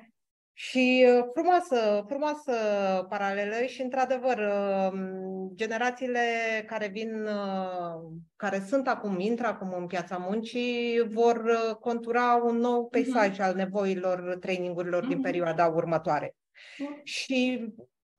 Și 0.53 1.07
frumoasă, 1.33 2.05
frumoasă 2.09 2.53
paralelă 3.09 3.67
și, 3.67 3.83
într-adevăr, 3.83 4.53
generațiile 5.55 6.21
care 6.67 6.87
vin, 6.87 7.29
care 8.37 8.65
sunt 8.69 8.89
acum, 8.89 9.19
intră 9.19 9.47
acum 9.47 9.75
în 9.79 9.87
piața 9.87 10.17
muncii, 10.17 11.03
vor 11.09 11.43
contura 11.81 12.43
un 12.45 12.57
nou 12.57 12.81
mhm. 12.81 12.91
peisaj 12.91 13.37
uh-huh. 13.37 13.43
al 13.43 13.55
nevoilor 13.55 14.37
trainingurilor 14.41 15.05
uh-huh. 15.05 15.09
din 15.09 15.17
mhm. 15.17 15.25
perioada 15.25 15.67
următoare. 15.67 16.35
Uh-huh. 16.35 17.03
Și 17.03 17.69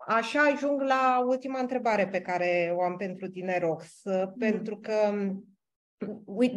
Așa 0.08 0.40
ajung 0.42 0.82
la 0.82 1.24
ultima 1.28 1.60
întrebare 1.60 2.08
pe 2.08 2.22
care 2.22 2.74
o 2.76 2.82
am 2.84 2.96
pentru 2.98 3.30
tine, 3.30 3.60
Rox, 3.60 4.02
mm. 4.04 4.36
pentru 4.38 4.78
că 4.78 4.94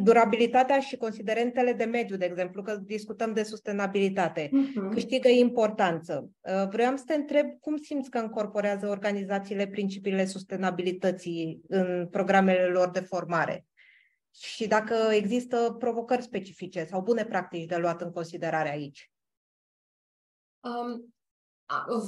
durabilitatea 0.03 0.81
și 0.81 0.97
considerentele 0.97 1.73
de 1.73 1.85
mediu, 1.85 2.17
de 2.17 2.25
exemplu, 2.25 2.63
că 2.63 2.77
discutăm 2.77 3.33
de 3.33 3.43
sustenabilitate, 3.43 4.47
uh-huh. 4.49 4.91
câștigă 4.91 5.29
importanță. 5.29 6.31
Uh, 6.41 6.69
vreau 6.69 6.97
să 6.97 7.03
te 7.07 7.15
întreb 7.15 7.47
cum 7.61 7.77
simți 7.77 8.11
că 8.11 8.19
încorporează 8.19 8.89
organizațiile 8.89 9.67
principiile 9.67 10.25
sustenabilității 10.25 11.61
în 11.69 12.09
programele 12.11 12.67
lor 12.67 12.91
de 12.91 13.01
formare 13.01 13.67
și 14.35 14.67
dacă 14.67 14.95
există 15.13 15.77
provocări 15.79 16.23
specifice 16.23 16.85
sau 16.85 17.03
bune 17.03 17.25
practici 17.25 17.67
de 17.67 17.77
luat 17.77 18.01
în 18.01 18.11
considerare 18.11 18.71
aici. 18.71 19.13
Um, 20.61 21.14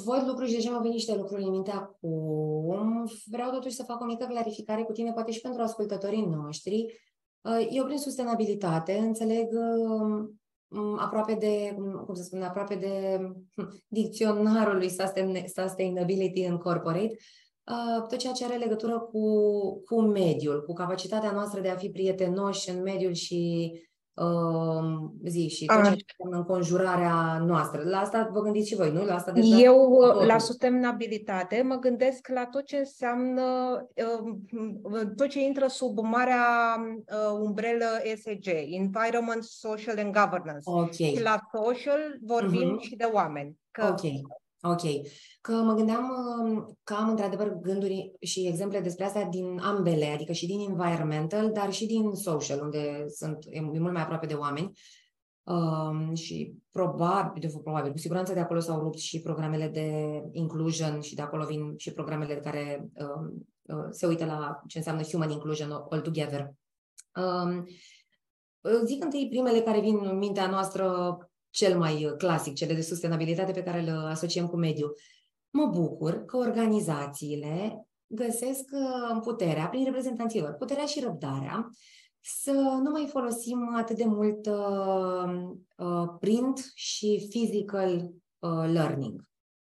Văd 0.05 0.27
lucruri 0.27 0.49
și 0.49 0.55
deja 0.55 0.69
mi-au 0.69 0.81
venit 0.81 0.97
niște 0.97 1.17
lucruri 1.17 1.43
în 1.43 1.51
minte 1.51 1.71
acum. 1.71 3.05
Vreau 3.31 3.51
totuși 3.51 3.75
să 3.75 3.83
fac 3.83 4.01
o 4.01 4.05
mică 4.05 4.25
clarificare 4.25 4.83
cu 4.83 4.93
tine, 4.93 5.13
poate 5.13 5.31
și 5.31 5.41
pentru 5.41 5.63
ascultătorii 5.63 6.27
noștri. 6.27 7.01
Eu 7.71 7.85
prin 7.85 7.99
sustenabilitate 7.99 8.99
înțeleg 8.99 9.49
aproape 10.99 11.35
de, 11.35 11.77
cum 12.07 12.15
să 12.15 12.23
spun, 12.23 12.43
aproape 12.43 12.75
de 12.75 13.19
dicționarul 13.89 14.77
lui 14.77 14.91
Sustainability 15.47 16.45
în 16.45 16.57
Corporate, 16.59 17.17
tot 18.09 18.17
ceea 18.17 18.33
ce 18.33 18.45
are 18.45 18.57
legătură 18.57 18.99
cu, 18.99 19.29
cu 19.85 20.01
mediul, 20.01 20.65
cu 20.65 20.73
capacitatea 20.73 21.31
noastră 21.31 21.61
de 21.61 21.69
a 21.69 21.77
fi 21.77 21.91
prietenoși 21.91 22.71
în 22.71 22.83
mediul 22.83 23.13
și 23.13 23.71
uh, 23.73 23.81
zi 25.25 25.49
și 25.49 25.65
tot 25.65 25.85
ce 25.85 25.91
înseamnă 25.91 26.37
înconjurarea 26.37 27.39
noastră. 27.47 27.83
La 27.85 27.99
asta 27.99 28.29
vă 28.33 28.41
gândiți 28.41 28.69
și 28.69 28.77
voi, 28.77 28.93
nu? 28.93 29.05
La 29.05 29.15
asta 29.15 29.33
deja 29.33 29.57
Eu, 29.57 29.99
la 30.27 30.39
sustenabilitate, 30.39 31.63
mă 31.63 31.75
gândesc 31.75 32.29
la 32.29 32.47
tot 32.47 32.65
ce 32.65 32.77
înseamnă, 32.77 33.43
uh, 33.95 35.01
tot 35.17 35.29
ce 35.29 35.41
intră 35.41 35.67
sub 35.67 35.99
marea 35.99 36.45
uh, 36.97 37.39
umbrelă 37.41 37.87
ESG, 38.03 38.47
Environment, 38.71 39.43
Social 39.43 39.99
and 39.99 40.15
Governance. 40.15 40.71
Okay. 40.71 40.91
Și 40.91 41.23
la 41.23 41.39
social 41.53 42.01
vorbim 42.23 42.79
uh-huh. 42.79 42.83
și 42.83 42.97
de 42.97 43.11
oameni. 43.13 43.59
Că 43.71 43.87
ok. 43.91 44.13
Ok. 44.63 44.83
Că 45.41 45.53
mă 45.53 45.75
gândeam 45.75 46.11
um, 46.41 46.79
că 46.83 46.95
am 46.95 47.09
într-adevăr 47.09 47.59
gânduri 47.61 48.13
și 48.21 48.47
exemple 48.47 48.81
despre 48.81 49.05
asta 49.05 49.25
din 49.25 49.59
ambele, 49.59 50.07
adică 50.07 50.33
și 50.33 50.47
din 50.47 50.61
environmental, 50.61 51.53
dar 51.53 51.73
și 51.73 51.87
din 51.87 52.15
social, 52.15 52.61
unde 52.61 53.05
sunt 53.09 53.39
e 53.51 53.61
mult 53.61 53.93
mai 53.93 54.03
aproape 54.03 54.27
de 54.27 54.35
oameni. 54.35 54.73
Um, 55.43 56.15
și 56.15 56.55
probabil, 56.71 57.41
de 57.41 57.61
probabil, 57.63 57.91
cu 57.91 57.99
siguranță 57.99 58.33
de 58.33 58.41
acolo 58.41 58.61
s-au 58.61 58.81
rupt 58.81 58.99
și 58.99 59.21
programele 59.21 59.69
de 59.69 60.21
inclusion 60.33 61.01
și 61.01 61.15
de 61.15 61.23
acolo 61.23 61.45
vin 61.45 61.75
și 61.77 61.93
programele 61.93 62.37
care 62.37 62.91
um, 62.95 63.47
uh, 63.63 63.87
se 63.91 64.07
uită 64.07 64.25
la 64.25 64.63
ce 64.67 64.79
înseamnă 64.79 65.03
human 65.03 65.31
inclusion 65.31 65.71
altogether. 65.91 66.53
Um, 67.17 67.65
zic 68.85 69.05
întâi 69.05 69.29
primele 69.29 69.61
care 69.61 69.81
vin 69.81 69.99
în 70.03 70.19
mintea 70.19 70.47
noastră 70.47 71.17
cel 71.57 71.79
mai 71.79 72.05
uh, 72.05 72.13
clasic, 72.17 72.55
cele 72.55 72.75
de 72.75 72.81
sustenabilitate 72.81 73.53
pe 73.53 73.63
care 73.63 73.81
le 73.81 73.91
asociem 73.91 74.47
cu 74.47 74.57
mediul. 74.57 74.99
Mă 75.51 75.67
bucur 75.67 76.25
că 76.25 76.37
organizațiile 76.37 77.87
găsesc 78.07 78.65
uh, 78.73 79.21
puterea, 79.23 79.69
prin 79.69 79.85
reprezentanților, 79.85 80.53
puterea 80.53 80.85
și 80.85 81.01
răbdarea, 81.01 81.71
să 82.21 82.53
nu 82.83 82.91
mai 82.91 83.07
folosim 83.11 83.75
atât 83.77 83.97
de 83.97 84.05
mult 84.05 84.47
uh, 84.47 85.51
uh, 85.77 86.09
print 86.21 86.73
și 86.75 87.27
physical 87.29 88.11
uh, 88.39 88.71
learning. 88.73 89.21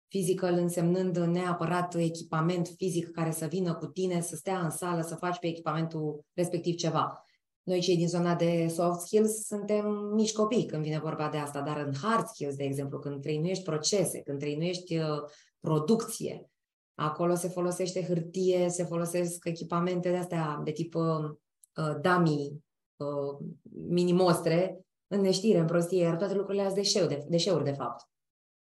Physical 0.08 0.54
însemnând 0.54 1.16
neapărat 1.16 1.94
echipament 1.94 2.66
fizic 2.76 3.10
care 3.10 3.30
să 3.30 3.46
vină 3.46 3.74
cu 3.74 3.86
tine, 3.86 4.20
să 4.20 4.36
stea 4.36 4.60
în 4.60 4.70
sală, 4.70 5.02
să 5.02 5.14
faci 5.14 5.38
pe 5.38 5.46
echipamentul 5.46 6.24
respectiv 6.32 6.74
ceva. 6.74 7.22
Noi, 7.68 7.80
cei 7.80 7.96
din 7.96 8.08
zona 8.08 8.34
de 8.34 8.66
soft 8.68 9.00
skills, 9.00 9.46
suntem 9.46 9.86
mici 10.14 10.32
copii 10.32 10.66
când 10.66 10.82
vine 10.82 10.98
vorba 10.98 11.28
de 11.28 11.36
asta, 11.36 11.60
dar 11.60 11.76
în 11.76 11.94
hard 12.02 12.26
skills, 12.26 12.56
de 12.56 12.64
exemplu, 12.64 12.98
când 12.98 13.22
trăinuiești 13.22 13.64
procese, 13.64 14.20
când 14.20 14.38
trăinuiești 14.38 14.98
uh, 14.98 15.22
producție, 15.60 16.50
acolo 16.94 17.34
se 17.34 17.48
folosește 17.48 18.04
hârtie, 18.04 18.68
se 18.68 18.84
folosesc 18.84 19.44
echipamente 19.44 20.10
de 20.10 20.16
astea 20.16 20.60
de 20.64 20.70
tip 20.70 20.94
uh, 20.94 21.30
uh 21.74 21.96
dummy, 22.00 22.64
uh, 22.96 23.48
mini-mostre, 23.88 24.80
în 25.06 25.20
neștire, 25.20 25.58
în 25.58 25.66
prostie, 25.66 26.02
iar 26.02 26.16
toate 26.16 26.34
lucrurile 26.34 26.62
astea 26.62 26.82
deșeu, 26.82 27.06
de, 27.06 27.24
deșeuri, 27.28 27.64
de 27.64 27.72
fapt. 27.72 28.08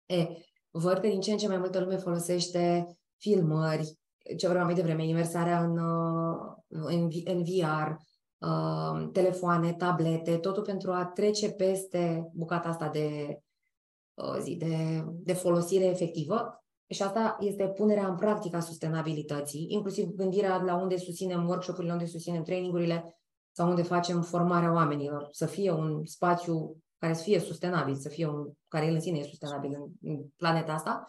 E, 0.05 0.27
văd 0.69 0.97
că 0.97 1.07
din 1.07 1.19
ce 1.19 1.31
în 1.31 1.37
ce 1.37 1.47
mai 1.47 1.57
multă 1.57 1.79
lume 1.79 1.97
folosește 1.97 2.87
filmări, 3.17 3.97
ce 4.37 4.47
vreau 4.47 4.65
mai 4.65 4.73
devreme, 4.73 5.07
imersarea 5.07 5.63
în, 5.63 5.77
uh, 5.77 6.53
în, 6.67 7.09
în 7.23 7.43
VR, 7.43 7.89
uh, 7.89 8.09
telefoane, 9.11 9.73
tablete, 9.73 10.37
totul 10.37 10.63
pentru 10.63 10.91
a 10.91 11.05
trece 11.05 11.51
peste 11.51 12.29
bucata 12.33 12.69
asta 12.69 12.89
de, 12.89 13.39
uh, 14.13 14.37
zi, 14.39 14.55
de, 14.55 15.03
de 15.07 15.33
folosire 15.33 15.85
efectivă. 15.85 16.63
Și 16.87 17.03
asta 17.03 17.37
este 17.39 17.67
punerea 17.67 18.07
în 18.07 18.15
practică 18.15 18.55
a 18.55 18.59
sustenabilității, 18.59 19.65
inclusiv 19.69 20.09
gândirea 20.09 20.61
la 20.61 20.75
unde 20.75 20.97
susținem 20.97 21.47
workshop-urile, 21.47 21.91
unde 21.91 22.05
susținem 22.05 22.43
trainingurile 22.43 23.15
sau 23.51 23.69
unde 23.69 23.81
facem 23.81 24.21
formarea 24.21 24.73
oamenilor, 24.73 25.27
să 25.31 25.45
fie 25.45 25.71
un 25.71 26.05
spațiu 26.05 26.77
care 26.97 27.13
să 27.13 27.23
fie 27.23 27.39
sustenabil, 27.39 27.95
să 27.95 28.09
fie 28.09 28.27
un, 28.27 28.51
care 28.67 28.85
el 28.85 28.93
în 28.93 28.99
sine 28.99 29.17
e 29.17 29.23
sustenabil 29.23 29.71
în, 29.73 30.11
în 30.11 30.23
planeta 30.35 30.73
asta 30.73 31.05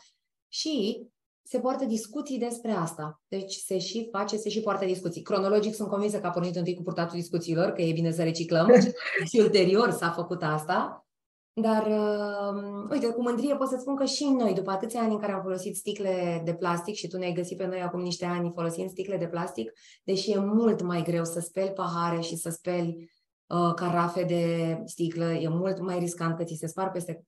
și 0.49 1.07
se 1.43 1.59
poartă 1.59 1.85
discuții 1.85 2.39
despre 2.39 2.71
asta. 2.71 3.21
Deci 3.29 3.55
se 3.55 3.79
și 3.79 4.09
face, 4.11 4.37
se 4.37 4.49
și 4.49 4.61
poartă 4.61 4.85
discuții. 4.85 5.23
Cronologic 5.23 5.75
sunt 5.75 5.89
convinsă 5.89 6.21
că 6.21 6.27
a 6.27 6.31
pornit 6.31 6.57
întâi 6.57 6.75
cu 6.75 6.83
purtatul 6.83 7.19
discuțiilor, 7.19 7.73
că 7.73 7.83
e 7.83 7.93
bine 7.93 8.13
să 8.13 8.23
reciclăm 8.23 8.69
și 9.31 9.39
ulterior 9.39 9.91
s-a 9.91 10.11
făcut 10.11 10.43
asta. 10.43 11.07
Dar, 11.55 11.87
uh, 11.87 12.89
uite, 12.91 13.07
cu 13.07 13.23
mândrie 13.23 13.57
pot 13.57 13.69
să 13.69 13.77
spun 13.81 13.97
că 13.97 14.05
și 14.05 14.25
noi, 14.25 14.55
după 14.55 14.71
atâția 14.71 15.01
ani 15.01 15.13
în 15.13 15.19
care 15.19 15.33
am 15.33 15.43
folosit 15.43 15.77
sticle 15.77 16.43
de 16.45 16.55
plastic 16.55 16.95
și 16.95 17.09
tu 17.09 17.19
ne-ai 17.19 17.33
găsit 17.33 17.57
pe 17.57 17.67
noi 17.67 17.81
acum 17.81 18.01
niște 18.01 18.25
ani 18.25 18.53
folosind 18.55 18.91
sticle 18.91 19.17
de 19.17 19.27
plastic, 19.27 19.73
deși 20.05 20.31
e 20.31 20.39
mult 20.39 20.83
mai 20.83 21.03
greu 21.03 21.25
să 21.25 21.41
speli 21.41 21.71
pahare 21.71 22.21
și 22.21 22.37
să 22.37 22.51
speli 22.51 23.11
uh, 23.47 23.75
carafe 23.75 24.25
de 24.25 24.77
sticlă, 24.85 25.33
e 25.33 25.49
mult 25.49 25.81
mai 25.81 25.99
riscant 25.99 26.37
că 26.37 26.45
ți 26.45 26.57
se 26.59 26.67
spar 26.67 26.91
peste 26.91 27.25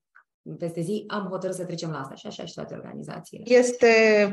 peste 0.58 0.80
zi, 0.80 1.04
am 1.06 1.26
hotărât 1.26 1.56
să 1.56 1.64
trecem 1.64 1.90
la 1.90 1.98
asta 1.98 2.14
și 2.14 2.26
așa 2.26 2.44
și 2.44 2.54
toate 2.54 2.74
organizațiile. 2.74 3.44
Este 3.46 3.88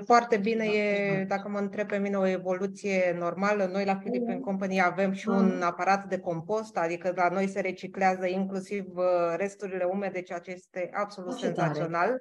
foarte 0.06 0.38
bine, 0.38 0.66
e, 0.66 1.26
dacă 1.28 1.50
mă 1.50 1.60
întreb 1.60 1.88
pe 1.88 1.98
mine, 1.98 2.18
o 2.18 2.28
evoluție 2.28 3.16
normală. 3.20 3.70
Noi 3.72 3.86
la 3.86 3.96
Philip 3.96 4.28
mm. 4.28 4.40
Company 4.40 4.82
avem 4.82 5.12
și 5.12 5.30
un 5.30 5.46
mm. 5.46 5.64
aparat 5.64 6.06
de 6.06 6.20
compost, 6.20 6.78
adică 6.78 7.12
la 7.16 7.30
noi 7.30 7.48
se 7.48 7.60
reciclează 7.60 8.26
inclusiv 8.28 8.86
uh, 8.96 9.06
resturile 9.38 9.84
umede, 9.84 10.22
ceea 10.22 10.40
ce 10.40 10.52
este 10.52 10.90
absolut 10.94 11.34
senzațional. 11.34 12.18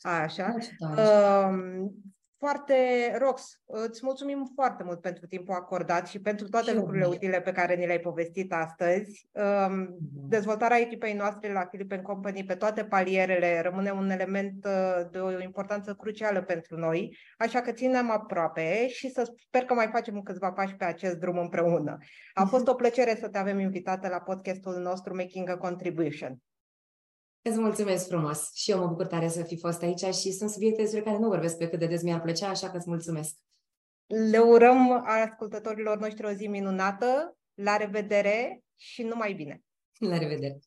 Așa. 0.00 0.54
Uh, 0.80 1.86
foarte, 2.38 2.74
Rox, 3.18 3.60
îți 3.66 4.00
mulțumim 4.02 4.50
foarte 4.54 4.82
mult 4.82 5.00
pentru 5.00 5.26
timpul 5.26 5.54
acordat 5.54 6.06
și 6.06 6.20
pentru 6.20 6.48
toate 6.48 6.70
și 6.70 6.76
lucrurile 6.76 7.04
mie. 7.04 7.14
utile 7.14 7.40
pe 7.40 7.52
care 7.52 7.74
ni 7.74 7.86
le-ai 7.86 8.00
povestit 8.00 8.52
astăzi. 8.52 9.28
Mm-hmm. 9.38 9.86
Dezvoltarea 10.28 10.78
echipei 10.78 11.14
noastre 11.14 11.52
la 11.52 11.60
Philip 11.60 12.02
Company 12.02 12.44
pe 12.44 12.54
toate 12.54 12.84
palierele 12.84 13.60
rămâne 13.60 13.90
un 13.90 14.10
element 14.10 14.64
uh, 14.64 15.10
de 15.10 15.18
o 15.18 15.40
importanță 15.40 15.94
crucială 15.94 16.42
pentru 16.42 16.76
noi, 16.76 17.16
așa 17.38 17.60
că 17.60 17.72
ținem 17.72 18.10
aproape 18.10 18.88
și 18.88 19.10
să 19.10 19.32
sper 19.46 19.64
că 19.64 19.74
mai 19.74 19.88
facem 19.92 20.22
câțiva 20.22 20.52
pași 20.52 20.74
pe 20.74 20.84
acest 20.84 21.16
drum 21.16 21.38
împreună. 21.38 21.96
A 22.34 22.44
fost 22.44 22.68
o 22.68 22.74
plăcere 22.86 23.16
să 23.20 23.28
te 23.28 23.38
avem 23.38 23.58
invitată 23.58 24.08
la 24.08 24.20
podcastul 24.20 24.74
nostru 24.74 25.14
Making 25.14 25.50
a 25.50 25.56
Contribution. 25.56 26.40
Îți 27.48 27.58
mulțumesc 27.58 28.08
frumos 28.08 28.54
și 28.54 28.70
eu 28.70 28.78
mă 28.78 28.86
bucur 28.86 29.06
tare 29.06 29.28
să 29.28 29.42
fi 29.42 29.58
fost 29.58 29.82
aici 29.82 30.04
și 30.14 30.32
sunt 30.32 30.50
subiecte 30.50 30.82
despre 30.82 31.02
care 31.02 31.18
nu 31.18 31.28
vorbesc 31.28 31.58
pe 31.58 31.68
cât 31.68 31.78
de 31.78 31.86
des 31.86 32.02
mi-ar 32.02 32.20
plăcea, 32.20 32.48
așa 32.48 32.70
că 32.70 32.76
îți 32.76 32.88
mulțumesc. 32.88 33.36
Le 34.30 34.38
urăm 34.38 34.90
ascultătorilor 35.04 35.98
noștri 35.98 36.26
o 36.26 36.30
zi 36.30 36.46
minunată, 36.46 37.36
la 37.54 37.76
revedere 37.76 38.62
și 38.76 39.02
numai 39.02 39.32
bine! 39.32 39.62
La 39.98 40.18
revedere! 40.18 40.58